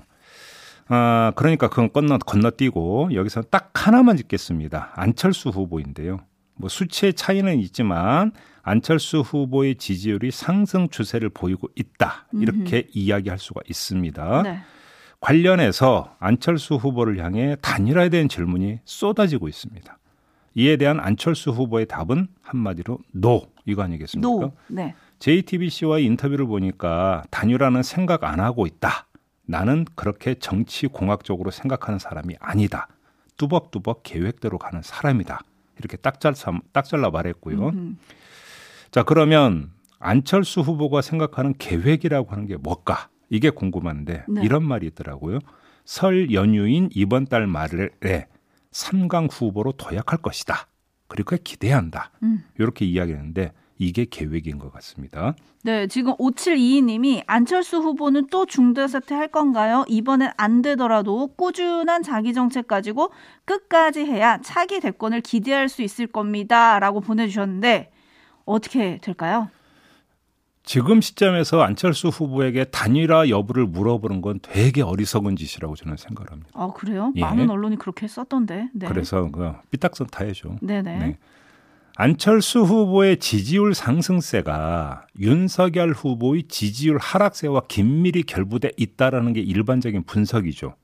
아, 0.89 1.33
그러니까 1.37 1.69
그건 1.69 1.93
건너, 1.93 2.19
건너뛰고 2.19 3.11
여기서 3.15 3.43
딱 3.43 3.71
하나만 3.75 4.17
짚겠습니다. 4.17 4.93
안철수 4.95 5.51
후보인데요. 5.51 6.21
뭐 6.55 6.69
수치의 6.69 7.15
차이는 7.15 7.61
있지만 7.61 8.33
안철수 8.63 9.21
후보의 9.21 9.77
지지율이 9.77 10.31
상승 10.31 10.89
추세를 10.89 11.31
보이고 11.31 11.69
있다. 11.75 12.27
이렇게 12.35 12.89
이야기할 12.93 13.39
수가 13.39 13.61
있습니다. 13.69 14.43
네. 14.43 14.59
관련해서 15.21 16.17
안철수 16.19 16.75
후보를 16.75 17.19
향해 17.19 17.57
단일화에 17.61 18.09
대한 18.09 18.29
질문이 18.29 18.81
쏟아지고 18.85 19.49
있습니다. 19.49 19.99
이에 20.55 20.77
대한 20.77 21.01
안철수 21.01 21.51
후보의 21.51 21.87
답은 21.87 22.29
한마디로 22.43 22.99
no 23.13 23.43
이거 23.65 23.83
아니겠습니까? 23.83 24.29
no. 24.29 24.53
네. 24.69 24.95
JTBC와의 25.19 26.05
인터뷰를 26.05 26.47
보니까 26.47 27.25
단일화는 27.31 27.83
생각 27.83 28.25
안 28.25 28.41
하고 28.41 28.67
있다. 28.67 29.08
나는 29.49 29.87
그렇게 29.95 30.35
정치 30.35 30.87
공학적으로 30.87 31.51
생각하는 31.51 31.99
사람이 31.99 32.37
아니다. 32.39 32.87
뚜벅뚜벅 33.39 34.03
계획대로 34.03 34.59
가는 34.59 34.83
사람이다. 34.83 35.41
이렇게 35.79 35.97
딱, 35.97 36.21
잘, 36.21 36.35
딱 36.73 36.85
잘라 36.85 37.11
말했고요. 37.11 37.69
음. 37.71 37.99
자, 38.91 39.03
그러면 39.05 39.71
안철수 39.99 40.61
후보가 40.61 41.01
생각하는 41.01 41.55
계획이라고 41.57 42.31
하는 42.31 42.47
게 42.47 42.57
뭘까? 42.57 43.09
이게 43.31 43.49
궁금한데 43.49 44.25
네. 44.29 44.43
이런 44.45 44.65
말이 44.65 44.87
있더라고요. 44.89 45.39
설 45.87 46.31
연휴인 46.33 46.91
이번 46.93 47.25
달 47.25 47.47
말에 47.47 48.27
3강 48.73 49.29
후보로 49.33 49.73
도약할 49.73 50.19
것이다. 50.19 50.67
그리고 51.07 51.37
기대한다. 51.43 52.11
음. 52.23 52.45
이렇게 52.59 52.85
이야기했는데 52.85 53.53
이게 53.79 54.05
계획인 54.05 54.59
것 54.59 54.73
같습니다. 54.73 55.35
네, 55.63 55.87
지금 55.87 56.15
5722님이 56.17 57.23
안철수 57.27 57.79
후보는 57.79 58.27
또 58.29 58.45
중대 58.47 58.87
사퇴할 58.87 59.29
건가요? 59.29 59.85
이번엔 59.89 60.31
안 60.37 60.63
되더라도 60.63 61.29
꾸준한 61.37 62.03
자기 62.03 62.35
정책 62.35 62.67
가지고 62.67 63.13
끝까지 63.45 64.01
해야 64.01 64.39
차기 64.41 64.81
대권을 64.81 65.21
기대할 65.21 65.69
수 65.69 65.83
있을 65.83 66.07
겁니다라고 66.07 67.01
보내주셨는데 67.01 67.91
어떻게 68.45 68.99
될까요? 68.99 69.49
지금 70.65 71.01
시점에서 71.01 71.63
안철수 71.63 72.09
후보에게 72.09 72.65
단일화 72.65 73.31
여부를 73.31 73.65
물어보는 73.67 74.21
건 74.21 74.39
되게 74.43 74.83
어리석은 74.83 75.37
짓이라고 75.37 75.77
저는 75.77 75.97
생각을 75.97 76.31
합니다. 76.31 76.51
아 76.53 76.71
그래요? 76.75 77.11
예. 77.17 77.23
많은 77.23 77.49
언론이 77.49 77.77
그렇게 77.77 78.07
썼던데. 78.07 78.69
네. 78.75 78.87
그래서 78.87 79.31
그 79.31 79.53
삐딱선 79.71 80.09
타야죠. 80.09 80.57
네네. 80.61 80.99
네. 80.99 81.19
안철수 82.01 82.61
후보의 82.61 83.17
지지율 83.17 83.75
상승세가 83.75 85.09
윤석열 85.19 85.91
후보의 85.91 86.45
지지율 86.45 86.97
하락세와 86.97 87.63
긴밀히 87.67 88.23
결부돼 88.23 88.71
있다라는 88.77 89.33
게 89.33 89.41
일반적인 89.41 90.05
분석이죠. 90.05 90.77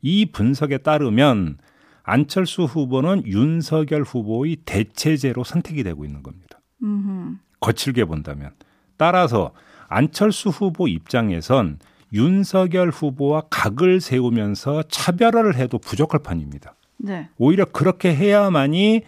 이 0.00 0.24
분석에 0.24 0.78
따르면 0.78 1.58
안철수 2.04 2.62
후보는 2.62 3.26
윤석열 3.26 4.02
후보의 4.02 4.56
대체제로 4.64 5.44
선택이 5.44 5.82
되고 5.82 6.06
있는 6.06 6.22
겁니다. 6.22 6.58
음흠. 6.82 7.36
거칠게 7.60 8.06
본다면. 8.06 8.52
따라서 8.96 9.52
안철수 9.88 10.48
후보 10.48 10.88
입장에선 10.88 11.80
윤석열 12.14 12.88
후보와 12.88 13.42
각을 13.50 14.00
세우면서 14.00 14.84
차별화를 14.84 15.56
해도 15.56 15.76
부족할 15.76 16.22
판입니다. 16.22 16.76
네. 16.96 17.28
오히려 17.36 17.66
그렇게 17.66 18.14
해야만이 18.14 19.02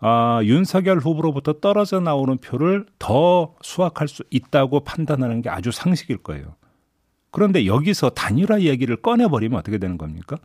아, 0.00 0.40
윤석열 0.44 0.98
후보로부터 0.98 1.54
떨어져 1.54 2.00
나오는 2.00 2.36
표를 2.38 2.86
더 2.98 3.54
수확할 3.62 4.08
수 4.08 4.22
있다고 4.30 4.80
판단하는 4.80 5.42
게 5.42 5.50
아주 5.50 5.72
상식일 5.72 6.18
거예요. 6.18 6.54
그런데 7.30 7.66
여기서 7.66 8.10
단일화 8.10 8.62
얘기를 8.62 8.96
꺼내버리면 8.96 9.58
어떻게 9.58 9.78
되는 9.78 9.98
겁니까? 9.98 10.36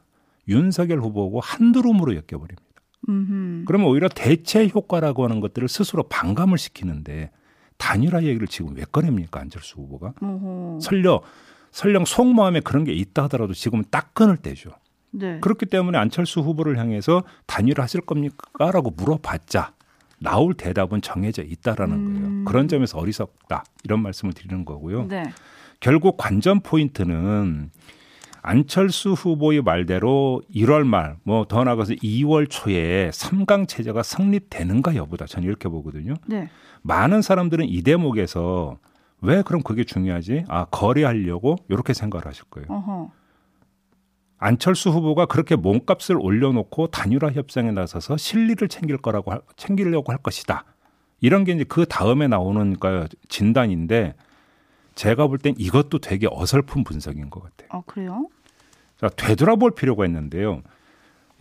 윤석열 0.47 0.99
후보하고 0.99 1.39
한두름으로 1.39 2.15
엮여버립니다. 2.15 2.61
음흠. 3.09 3.65
그러면 3.65 3.87
오히려 3.87 4.09
대체 4.09 4.67
효과라고 4.67 5.23
하는 5.23 5.39
것들을 5.39 5.67
스스로 5.67 6.03
반감을 6.03 6.57
시키는데 6.57 7.31
단일화 7.77 8.23
얘기를 8.23 8.47
지금 8.47 8.75
왜 8.75 8.83
꺼냅니까 8.91 9.39
안철수 9.41 9.75
후보가? 9.77 10.13
오호. 10.21 10.79
설령 10.81 11.21
설령 11.71 12.05
속마음에 12.05 12.59
그런 12.61 12.83
게 12.83 12.93
있다 12.93 13.23
하더라도 13.23 13.53
지금은 13.53 13.85
딱 13.89 14.13
끊을 14.13 14.37
때죠. 14.37 14.71
네. 15.13 15.39
그렇기 15.39 15.67
때문에 15.67 15.97
안철수 15.97 16.41
후보를 16.41 16.77
향해서 16.77 17.23
단일화 17.45 17.83
하실 17.83 18.01
겁니까? 18.01 18.71
라고 18.71 18.89
물어봤자 18.91 19.73
나올 20.19 20.53
대답은 20.53 21.01
정해져 21.01 21.43
있다라는 21.43 21.95
음. 21.95 22.13
거예요. 22.21 22.45
그런 22.45 22.67
점에서 22.67 22.97
어리석다. 22.97 23.63
이런 23.83 24.01
말씀을 24.01 24.33
드리는 24.33 24.65
거고요. 24.65 25.07
네. 25.07 25.23
결국 25.79 26.17
관전 26.17 26.61
포인트는 26.61 27.69
안철수 28.41 29.11
후보의 29.13 29.61
말대로 29.61 30.41
1월 30.53 30.83
말, 30.85 31.15
뭐 31.23 31.45
더 31.45 31.63
나아가서 31.63 31.93
2월 31.93 32.49
초에 32.49 33.09
3강 33.11 33.67
체제가 33.67 34.03
성립되는가 34.03 34.95
여부다. 34.95 35.25
저는 35.27 35.47
이렇게 35.47 35.69
보거든요. 35.69 36.15
네. 36.27 36.49
많은 36.81 37.21
사람들은 37.21 37.67
이 37.69 37.81
대목에서 37.83 38.77
왜 39.21 39.41
그럼 39.43 39.61
그게 39.63 39.85
중요하지? 39.85 40.43
아, 40.49 40.65
거래하려고 40.65 41.55
이렇게 41.69 41.93
생각을 41.93 42.25
하실 42.25 42.43
거예요. 42.49 42.67
어허. 42.69 43.11
안철수 44.47 44.89
후보가 44.89 45.25
그렇게 45.27 45.55
몸값을 45.55 46.17
올려놓고 46.19 46.87
단일화 46.87 47.31
협상에 47.31 47.71
나서서 47.71 48.17
실리를 48.17 48.67
챙길 48.67 48.97
거라고 48.97 49.31
할- 49.31 49.41
챙기려고 49.55 50.11
할 50.11 50.19
것이다. 50.19 50.65
이런 51.21 51.45
게 51.45 51.53
이제 51.53 51.63
그 51.63 51.85
다음에 51.85 52.27
나오는 52.27 52.75
그 52.77 53.07
진단인데 53.29 54.15
제가 54.95 55.27
볼 55.27 55.37
땐 55.39 55.55
이것도 55.57 55.99
되게 55.99 56.27
어설픈 56.29 56.83
분석인 56.83 57.29
것 57.29 57.41
같아요. 57.43 57.69
아 57.71 57.81
그래요? 57.85 58.27
자, 58.99 59.07
되돌아볼 59.09 59.71
필요가 59.75 60.05
있는데요. 60.05 60.61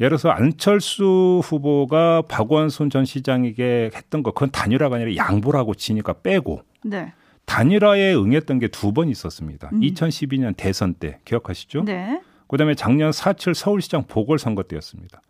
예를 0.01 0.11
들어서 0.11 0.31
안철수 0.31 1.41
후보가 1.45 2.23
박원순 2.29 2.89
전 2.91 3.05
시장에게 3.05 3.91
했던 3.95 4.23
거 4.23 4.31
그건 4.33 4.51
단일화가 4.51 4.97
아니라 4.97 5.17
양보라고 5.17 5.75
치니까 5.75 6.15
빼고 6.23 6.63
네. 6.85 7.13
단일화에 7.47 8.15
응했던 8.15 8.59
게 8.61 8.69
두 8.69 8.93
번 8.93 9.09
있었습니다. 9.09 9.69
음. 9.73 9.81
2012년 9.81 10.55
대선 10.57 10.95
때 10.95 11.19
기억하시죠? 11.25 11.85
네. 11.85 12.21
그다음에 12.53 12.75
작년 12.75 13.11
4.7 13.13 13.55
서울시장 13.55 14.05
보궐선거 14.07 14.63
때였습니다. 14.65 15.23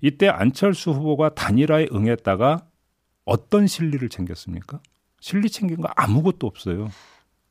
이때 0.00 0.28
안철수 0.28 0.90
후보가 0.90 1.34
단일화에 1.34 1.88
응했다가 1.92 2.64
어떤 3.26 3.66
실리를 3.66 4.08
챙겼습니까? 4.08 4.80
실리 5.20 5.50
챙긴 5.50 5.82
거 5.82 5.90
아무것도 5.94 6.46
없어요. 6.46 6.88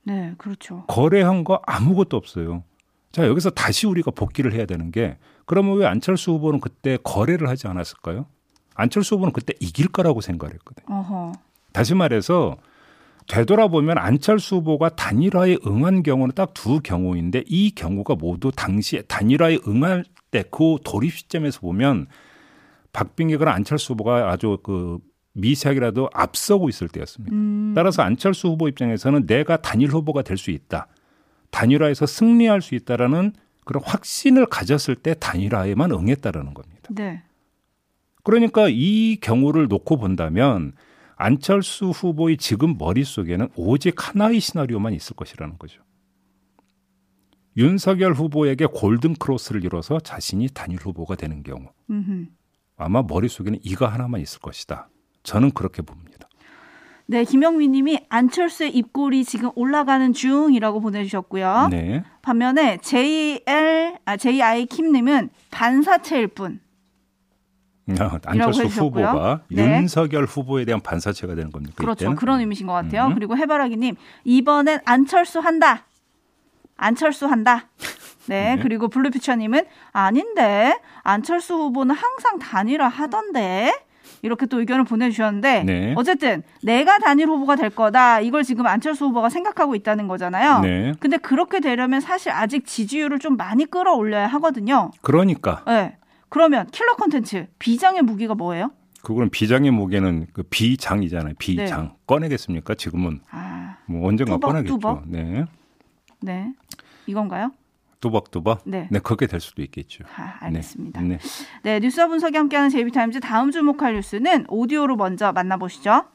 네. 0.03 0.33
그렇죠. 0.39 0.85
거래한 0.87 1.43
거 1.43 1.61
아무것도 1.67 2.17
없어요. 2.17 2.63
자, 3.11 3.27
여기서 3.27 3.51
다시 3.51 3.85
우리가 3.85 4.09
복귀를 4.09 4.53
해야 4.53 4.65
되는 4.65 4.89
게 4.89 5.19
그러면 5.45 5.77
왜 5.77 5.85
안철수 5.85 6.31
후보는 6.31 6.59
그때 6.59 6.97
거래를 7.03 7.47
하지 7.47 7.67
않았을까요? 7.67 8.25
안철수 8.73 9.15
후보는 9.15 9.33
그때 9.33 9.53
이길 9.59 9.87
거라고 9.87 10.21
생각을 10.21 10.55
했거든요. 10.55 10.97
어허. 10.97 11.33
다시 11.73 11.93
말해서 11.93 12.57
되돌아보면 13.27 13.97
안철수 13.97 14.55
후보가 14.57 14.89
단일화에 14.95 15.57
응한 15.65 16.03
경우는 16.03 16.33
딱 16.35 16.51
두 16.53 16.79
경우인데 16.81 17.43
이 17.47 17.71
경우가 17.71 18.15
모두 18.15 18.51
당시에 18.51 19.03
단일화에 19.03 19.59
응할 19.67 20.03
때 20.31 20.43
그 20.49 20.77
돌입 20.83 21.13
시점에서 21.13 21.59
보면 21.61 22.07
박빙계거나 22.93 23.51
안철수 23.51 23.93
후보가 23.93 24.31
아주 24.31 24.57
그 24.63 24.97
미세하게라도 25.33 26.09
앞서고 26.13 26.67
있을 26.69 26.87
때였습니다. 26.89 27.35
음. 27.35 27.73
따라서 27.75 28.01
안철수 28.01 28.49
후보 28.49 28.67
입장에서는 28.67 29.25
내가 29.27 29.57
단일 29.57 29.89
후보가 29.89 30.21
될 30.23 30.37
수 30.37 30.51
있다. 30.51 30.87
단일화에서 31.51 32.05
승리할 32.05 32.61
수 32.61 32.75
있다라는 32.75 33.33
그런 33.65 33.83
확신을 33.85 34.45
가졌을 34.45 34.95
때 34.95 35.13
단일화에만 35.19 35.91
응했다라는 35.91 36.53
겁니다. 36.53 36.89
네. 36.89 37.23
그러니까 38.23 38.67
이 38.69 39.17
경우를 39.21 39.67
놓고 39.67 39.97
본다면 39.97 40.73
안철수 41.21 41.91
후보의 41.91 42.37
지금 42.37 42.79
머릿속에는 42.79 43.49
오직 43.55 43.93
하나의 43.95 44.39
시나리오만 44.39 44.93
있을 44.93 45.15
것이라는 45.15 45.59
거죠. 45.59 45.83
윤석열 47.57 48.13
후보에게 48.13 48.65
골든 48.65 49.15
크로스를 49.15 49.63
이뤄서 49.63 49.99
자신이 49.99 50.47
단일 50.51 50.79
후보가 50.79 51.15
되는 51.15 51.43
경우 51.43 51.67
음흠. 51.91 52.25
아마 52.75 53.03
머릿속에는 53.03 53.59
이거 53.61 53.85
하나만 53.85 54.19
있을 54.19 54.39
것이다. 54.39 54.89
저는 55.21 55.51
그렇게 55.51 55.83
봅니다. 55.83 56.27
네, 57.05 57.23
김영민 57.23 57.73
님이 57.73 57.99
안철수의 58.09 58.75
입꼬리 58.75 59.23
지금 59.23 59.51
올라가는 59.53 60.11
중이라고 60.13 60.79
보내주셨고요. 60.79 61.67
네. 61.69 62.03
반면에 62.23 62.77
JL, 62.81 63.99
아, 64.05 64.17
JI 64.17 64.65
킴 64.65 64.91
님은 64.91 65.29
반사체일 65.51 66.29
뿐. 66.29 66.61
아, 67.99 68.19
안철수 68.25 68.63
해주셨고요. 68.63 69.05
후보가 69.05 69.41
네. 69.49 69.77
윤석열 69.77 70.25
후보에 70.25 70.65
대한 70.65 70.81
반사체가 70.81 71.35
되는 71.35 71.51
겁니까? 71.51 71.75
그렇죠. 71.77 72.03
이때는? 72.05 72.15
그런 72.15 72.39
의미신 72.39 72.67
것 72.67 72.73
같아요. 72.73 73.07
음. 73.07 73.15
그리고 73.15 73.35
해바라기님, 73.35 73.95
이번엔 74.23 74.79
안철수 74.85 75.39
한다. 75.39 75.85
안철수 76.77 77.25
한다. 77.27 77.67
네, 78.27 78.55
네. 78.55 78.61
그리고 78.61 78.87
블루피처님은 78.87 79.65
아닌데 79.91 80.79
안철수 81.03 81.55
후보는 81.55 81.95
항상 81.95 82.39
단일화 82.39 82.87
하던데 82.87 83.73
이렇게 84.21 84.45
또 84.45 84.59
의견을 84.59 84.85
보내주셨는데 84.85 85.63
네. 85.63 85.93
어쨌든 85.97 86.43
내가 86.61 86.99
단일 86.99 87.27
후보가 87.27 87.55
될 87.55 87.71
거다 87.71 88.19
이걸 88.19 88.43
지금 88.43 88.67
안철수 88.67 89.05
후보가 89.05 89.29
생각하고 89.29 89.73
있다는 89.75 90.07
거잖아요. 90.07 90.59
네. 90.59 90.93
근데 90.99 91.17
그렇게 91.17 91.59
되려면 91.59 92.01
사실 92.01 92.31
아직 92.31 92.65
지지율을 92.65 93.19
좀 93.19 93.37
많이 93.37 93.65
끌어올려야 93.65 94.27
하거든요. 94.27 94.91
그러니까 95.01 95.63
네. 95.65 95.97
그러면 96.31 96.65
킬러 96.71 96.95
콘텐츠 96.95 97.45
비장의 97.59 98.03
무기가 98.03 98.33
뭐예요? 98.33 98.71
그거는 99.03 99.29
비장의 99.29 99.71
무게는 99.71 100.27
그 100.31 100.43
비장이잖아요. 100.43 101.33
비장 101.37 101.97
꺼내겠습니까? 102.07 102.75
지금은 102.75 103.19
아, 103.29 103.77
뭐 103.85 104.07
언젠가 104.07 104.33
네. 104.33 104.35
뚜벅, 104.37 104.49
꺼내겠죠. 104.49 104.73
뚜벅? 104.75 105.03
네. 105.07 105.45
네. 106.21 106.53
이건가요? 107.05 107.51
뚜벅뚜벅. 107.99 108.61
네. 108.65 108.87
네, 108.89 108.99
그렇게 108.99 109.27
될 109.27 109.41
수도 109.41 109.61
있겠죠. 109.61 110.05
아, 110.15 110.37
알겠습니다. 110.39 111.01
네. 111.01 111.19
네, 111.63 111.79
뉴스와 111.79 112.07
분석이 112.07 112.37
함께하는 112.37 112.69
제이비타임즈 112.69 113.19
다음 113.19 113.51
주목할 113.51 113.95
뉴스는 113.95 114.45
오디오로 114.47 114.95
먼저 114.95 115.33
만나보시죠. 115.33 116.05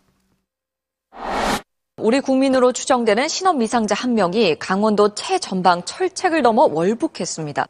우리 1.98 2.20
국민으로 2.20 2.72
추정되는 2.72 3.28
신업 3.28 3.58
미상자 3.58 3.94
한 3.94 4.14
명이 4.14 4.58
강원도 4.58 5.14
최전방 5.14 5.82
철책을 5.84 6.40
넘어 6.40 6.64
월북했습니다. 6.64 7.66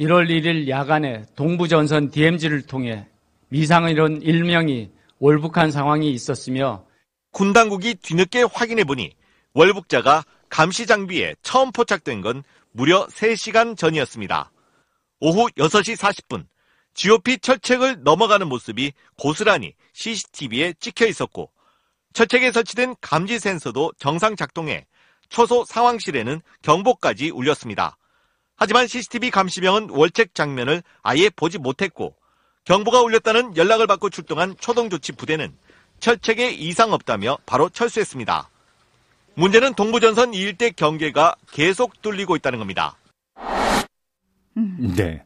1월 0.00 0.28
1일 0.28 0.68
야간에 0.68 1.24
동부전선 1.36 2.10
DMZ를 2.10 2.62
통해 2.62 3.06
미상의원 3.48 4.20
1명이 4.20 4.90
월북한 5.18 5.70
상황이 5.70 6.10
있었으며 6.10 6.86
군 7.30 7.52
당국이 7.52 7.94
뒤늦게 7.96 8.44
확인해 8.52 8.84
보니 8.84 9.12
월북자가 9.52 10.24
감시 10.48 10.86
장비에 10.86 11.34
처음 11.42 11.72
포착된 11.72 12.22
건 12.22 12.42
무려 12.72 13.06
3시간 13.06 13.76
전이었습니다. 13.76 14.50
오후 15.20 15.48
6시 15.50 15.96
40분 15.96 16.46
GOP 16.94 17.38
철책을 17.38 18.02
넘어가는 18.02 18.48
모습이 18.48 18.92
고스란히 19.18 19.74
CCTV에 19.92 20.74
찍혀 20.80 21.06
있었고 21.06 21.50
철책에 22.14 22.50
설치된 22.50 22.96
감지 23.00 23.38
센서도 23.38 23.92
정상 23.98 24.36
작동해 24.36 24.86
초소 25.28 25.64
상황실에는 25.64 26.40
경보까지 26.62 27.30
울렸습니다. 27.30 27.96
하지만 28.56 28.86
CCTV 28.86 29.30
감시병은 29.30 29.90
월책 29.90 30.34
장면을 30.34 30.82
아예 31.02 31.30
보지 31.30 31.58
못했고 31.58 32.14
경보가 32.64 33.02
울렸다는 33.02 33.56
연락을 33.56 33.86
받고 33.86 34.10
출동한 34.10 34.54
초동조치 34.58 35.12
부대는 35.12 35.52
철책에 35.98 36.50
이상 36.50 36.92
없다며 36.92 37.38
바로 37.46 37.68
철수했습니다. 37.68 38.48
문제는 39.34 39.74
동부전선 39.74 40.34
이 40.34 40.38
일대 40.38 40.70
경계가 40.70 41.36
계속 41.50 42.02
뚫리고 42.02 42.36
있다는 42.36 42.58
겁니다. 42.58 42.96
네. 44.54 45.24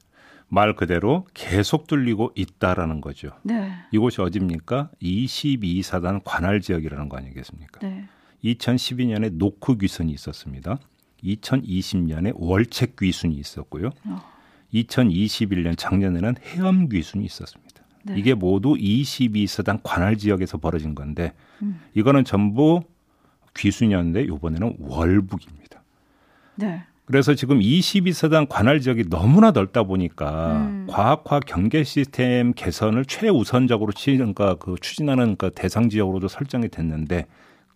말 0.49 0.77
그대로 0.77 1.27
계속 1.35 1.87
뚫리고 1.89 2.33
있다라는 2.37 3.01
거죠. 3.01 3.31
네. 3.43 3.73
이곳이 3.91 4.21
어디입니까? 4.21 4.91
22사단 5.03 6.21
관할 6.25 6.61
지역이라는 6.61 7.09
거 7.09 7.17
아니겠습니까? 7.17 7.81
네. 7.81 8.09
2012년에 8.45 9.33
노크 9.33 9.79
귀순이 9.79 10.13
있었습니다. 10.13 10.79
2020년에 11.35 12.33
월책 12.37 12.97
귀순이 12.97 13.35
있었고요. 13.37 13.91
2021년 14.75 15.77
작년에는 15.77 16.35
해엄 16.45 16.89
귀순이 16.89 17.25
있었습니다. 17.25 17.83
네. 18.05 18.15
이게 18.19 18.35
모두 18.35 18.75
22사단 18.75 19.81
관할 19.83 20.17
지역에서 20.17 20.59
벌어진 20.59 20.95
건데 20.95 21.33
이거는 21.95 22.25
전부 22.25 22.83
귀순이었는데 23.57 24.23
이번에는 24.25 24.77
월북입니다. 24.79 25.83
네. 26.57 26.83
그래서 27.07 27.35
지금 27.35 27.61
22사단 27.61 28.49
관할 28.49 28.81
지역이 28.81 29.05
너무나 29.09 29.53
넓다 29.53 29.85
보니까 29.85 30.57
음. 30.67 30.87
과학화 30.91 31.39
경계 31.41 31.85
시스템 31.85 32.53
개선을 32.53 33.05
최우선적으로 33.05 33.93
치- 33.93 34.17
그러니까 34.17 34.57
그 34.57 34.75
추진하는 34.81 35.37
그 35.37 35.51
대상 35.55 35.89
지역으로도 35.89 36.27
설정이 36.29 36.69
됐는데 36.69 37.27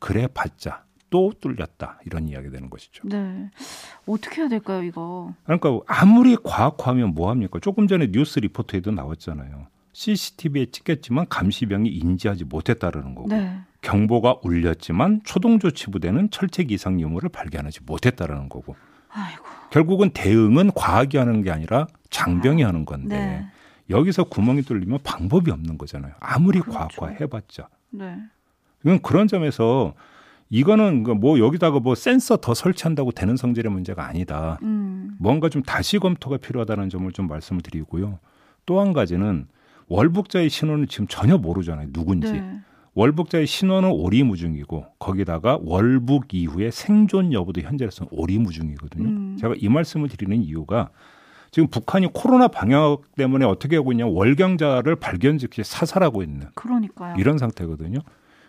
그래 0.00 0.26
봤자 0.34 0.82
또 1.10 1.32
뚫렸다 1.40 1.98
이런 2.06 2.28
이야기 2.28 2.50
되는 2.50 2.70
것이죠. 2.70 3.06
네. 3.06 3.50
어떻게 4.06 4.40
해야 4.40 4.48
될까요, 4.48 4.82
이거? 4.82 5.34
그러니까 5.44 5.80
아무리 5.86 6.36
과학화하면 6.36 7.14
뭐 7.14 7.30
합니까? 7.30 7.58
조금 7.60 7.86
전에 7.86 8.10
뉴스 8.10 8.38
리포트에도 8.38 8.92
나왔잖아요. 8.92 9.66
CCTV에 9.92 10.66
찍혔지만 10.66 11.26
감시병이 11.28 11.88
인지하지 11.90 12.44
못했다라는 12.44 13.14
거고 13.16 13.28
네. 13.28 13.58
경보가 13.82 14.36
울렸지만 14.42 15.20
초동조치 15.24 15.90
부대는 15.90 16.30
철책 16.30 16.70
이상 16.70 17.00
유무를 17.00 17.28
발견하지 17.28 17.80
못했다라는 17.84 18.48
거고 18.48 18.76
아이고. 19.08 19.44
결국은 19.70 20.10
대응은 20.10 20.72
과학이 20.74 21.16
하는 21.16 21.42
게 21.42 21.50
아니라 21.50 21.88
장병이 22.10 22.62
하는 22.62 22.84
건데 22.84 23.16
네. 23.16 23.46
여기서 23.90 24.24
구멍이 24.24 24.62
뚫리면 24.62 25.00
방법이 25.02 25.50
없는 25.50 25.76
거잖아요. 25.76 26.14
아무리 26.20 26.60
그렇죠. 26.60 27.00
과학화 27.00 27.16
해봤자. 27.20 27.68
네. 27.90 28.16
이건 28.84 29.02
그런 29.02 29.26
점에서 29.26 29.94
이거는 30.50 31.04
그뭐 31.04 31.38
여기다가 31.38 31.78
뭐 31.80 31.94
센서 31.94 32.38
더 32.38 32.54
설치한다고 32.54 33.12
되는 33.12 33.36
성질의 33.36 33.70
문제가 33.72 34.06
아니다. 34.06 34.58
음. 34.62 35.16
뭔가 35.18 35.48
좀 35.48 35.62
다시 35.62 35.98
검토가 35.98 36.36
필요하다는 36.38 36.90
점을 36.90 37.10
좀 37.12 37.28
말씀을 37.28 37.62
드리고요. 37.62 38.18
또 38.66 38.80
한 38.80 38.92
가지는 38.92 39.46
월북자의 39.88 40.50
신원은 40.50 40.86
지금 40.88 41.06
전혀 41.08 41.36
모르잖아요. 41.38 41.92
누군지. 41.92 42.32
네. 42.32 42.60
월북자의 42.94 43.46
신원은 43.46 43.90
오리무중이고 43.90 44.84
거기다가 44.98 45.58
월북 45.62 46.34
이후에 46.34 46.70
생존 46.72 47.32
여부도 47.32 47.60
현재로서는 47.60 48.08
오리무중이거든요. 48.12 49.08
음. 49.08 49.36
제가 49.40 49.54
이 49.56 49.68
말씀을 49.68 50.08
드리는 50.08 50.36
이유가 50.42 50.90
지금 51.52 51.68
북한이 51.68 52.08
코로나 52.12 52.48
방역 52.48 53.14
때문에 53.16 53.44
어떻게 53.44 53.76
하고 53.76 53.92
있냐 53.92 54.06
월경자를 54.06 54.96
발견 54.96 55.38
즉시 55.38 55.62
사살하고 55.64 56.22
있는 56.22 56.48
그러니까요. 56.54 57.14
이런 57.18 57.38
상태거든요. 57.38 58.00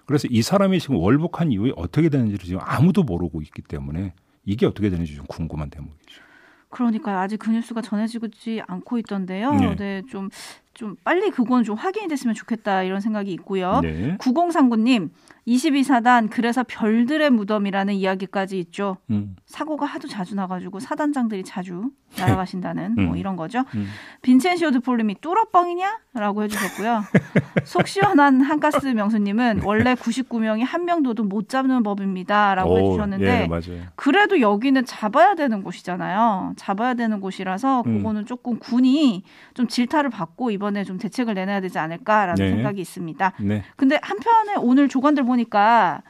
그래서 0.06 0.28
이 0.30 0.42
사람이 0.42 0.80
지금 0.80 0.98
월북한 0.98 1.52
이후에 1.52 1.72
어떻게 1.76 2.10
되는지를 2.10 2.46
지금 2.46 2.60
아무도 2.64 3.04
모르고 3.04 3.42
있기 3.42 3.62
때문에 3.62 4.14
이게 4.46 4.66
어떻게 4.66 4.90
되는지 4.90 5.16
좀 5.16 5.26
궁금한 5.28 5.70
대목이죠. 5.70 6.22
그러니까요. 6.70 7.18
아직 7.20 7.38
그 7.38 7.52
뉴스가 7.52 7.82
전해지지 7.82 8.62
않고 8.66 8.98
있던데요. 9.00 9.52
네. 9.52 9.76
네. 9.76 10.02
좀, 10.10 10.30
좀 10.74 10.96
빨리 11.04 11.30
그건 11.32 11.64
좀 11.64 11.76
확인이 11.76 12.08
됐으면 12.08 12.34
좋겠다 12.34 12.84
이런 12.84 13.02
생각이 13.02 13.32
있고요. 13.34 13.82
네. 13.82 14.18
9039님, 14.18 15.10
22사단 15.48 16.30
그래서 16.32 16.64
별들의 16.68 17.30
무덤이라는 17.32 17.94
이야기까지 17.94 18.60
있죠. 18.60 18.98
음. 19.10 19.36
사고가 19.46 19.86
하도 19.86 20.08
자주 20.08 20.36
나가지고 20.36 20.80
사단장들이 20.80 21.44
자주 21.44 21.90
날아가신다는 22.18 22.96
뭐 22.96 23.14
음. 23.14 23.18
이런 23.18 23.36
거죠. 23.36 23.64
음. 23.76 23.88
빈첸시오 24.22 24.72
드폴님이 24.72 25.16
뚫어뻥이냐?라고 25.22 26.44
해주셨고요. 26.44 27.04
속 27.66 27.88
시원한 27.88 28.42
한가스 28.42 28.86
명수님은 28.86 29.62
원래 29.64 29.96
99명이 29.96 30.64
한 30.66 30.86
명도도 30.86 31.24
못 31.24 31.50
잡는 31.50 31.84
법입니다라고 31.84 32.74
오, 32.74 32.80
해주셨는데 32.80 33.48
예. 33.70 33.82
그래도 33.96 34.42
여기는 34.42 34.86
잡아야 34.86 35.36
되는 35.36 35.64
곳이잖아요. 35.64 36.54
잡아야 36.58 36.94
되는 36.94 37.20
곳이라서 37.20 37.84
음. 37.86 37.98
그거는 37.98 38.26
조금 38.26 38.60
군이 38.60 39.24
좀 39.54 39.68
질타를 39.68 40.10
받고 40.10 40.52
이번에 40.62 40.84
좀 40.84 41.00
대책을 41.00 41.34
내놔야 41.34 41.62
되지 41.62 41.80
않을까라는 41.80 42.36
네. 42.36 42.52
생각이 42.52 42.80
있습니다. 42.80 43.34
네. 43.42 43.64
근데 43.76 44.00
한편에 44.02 44.56
오늘 44.60 44.88
조간들 44.88 45.24
보니까 45.24 46.04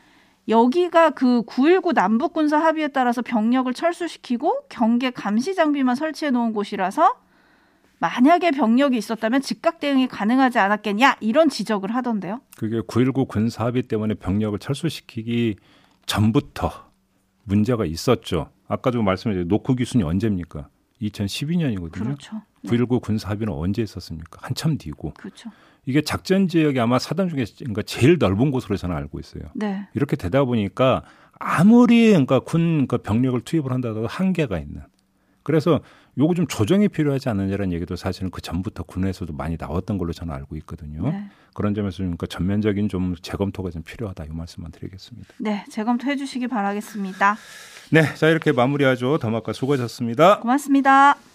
여기가 0.49 1.11
그 1.11 1.43
9.19 1.43 1.93
남북 1.93 2.33
군사 2.33 2.57
합의에 2.57 2.89
따라서 2.89 3.21
병력을 3.21 3.73
철수시키고 3.73 4.63
경계 4.67 5.09
감시 5.09 5.55
장비만 5.55 5.95
설치해 5.95 6.31
놓은 6.31 6.51
곳이라서 6.51 7.15
만약에 7.99 8.51
병력이 8.51 8.97
있었다면 8.97 9.41
즉각 9.41 9.79
대응이 9.79 10.07
가능하지 10.07 10.59
않았겠냐 10.59 11.17
이런 11.21 11.47
지적을 11.49 11.95
하던데요. 11.95 12.41
그게 12.57 12.81
9.19 12.81 13.27
군사 13.27 13.65
합의 13.65 13.83
때문에 13.83 14.15
병력을 14.15 14.57
철수시키기 14.59 15.55
전부터 16.07 16.71
문제가 17.43 17.85
있었죠. 17.85 18.49
아까도 18.67 19.01
말씀드린 19.01 19.47
노크 19.47 19.75
기순이 19.75 20.03
언제입니까? 20.03 20.67
2012년이거든요. 21.01 21.91
그렇죠. 21.91 22.41
네, 22.63 22.69
9.19 22.69 23.01
군사합의는 23.01 23.53
언제 23.53 23.81
있었습니까? 23.81 24.39
한참 24.41 24.77
뒤고. 24.77 25.13
그렇죠. 25.17 25.49
이게 25.85 26.01
작전 26.01 26.47
지역이 26.47 26.79
아마 26.79 26.99
사단 26.99 27.29
중에 27.29 27.45
그러니까 27.57 27.81
제일 27.83 28.17
넓은 28.19 28.51
곳으로 28.51 28.77
저는 28.77 28.95
알고 28.95 29.19
있어요. 29.19 29.43
네. 29.55 29.87
이렇게 29.93 30.15
되다 30.15 30.43
보니까 30.43 31.03
아무리 31.39 32.09
그러니까 32.09 32.39
군그 32.39 32.99
병력을 32.99 33.39
투입을 33.41 33.71
한다고 33.71 34.05
한계가 34.05 34.59
있는 34.59 34.81
그래서 35.43 35.79
요거 36.17 36.35
좀 36.35 36.45
조정이 36.45 36.87
필요하지 36.87 37.29
않느냐라는 37.29 37.73
얘기도 37.73 37.95
사실은 37.95 38.29
그 38.29 38.41
전부터 38.41 38.83
군에서도 38.83 39.33
많이 39.33 39.55
나왔던 39.57 39.97
걸로 39.97 40.13
저는 40.13 40.33
알고 40.33 40.55
있거든요. 40.57 41.09
네. 41.09 41.29
그런 41.53 41.73
점에서 41.73 41.97
좀 41.97 42.07
그러니까 42.07 42.27
전면적인 42.27 42.89
좀 42.89 43.15
재검토가 43.21 43.71
좀 43.71 43.81
필요하다 43.81 44.25
이 44.25 44.29
말씀만 44.29 44.71
드리겠습니다. 44.71 45.29
네, 45.39 45.65
재검토해 45.69 46.15
주시기 46.15 46.47
바라겠습니다. 46.47 47.37
네, 47.91 48.13
자 48.15 48.29
이렇게 48.29 48.51
마무리하죠. 48.51 49.17
더마카 49.17 49.53
수고하셨습니다. 49.53 50.39
고맙습니다. 50.39 51.30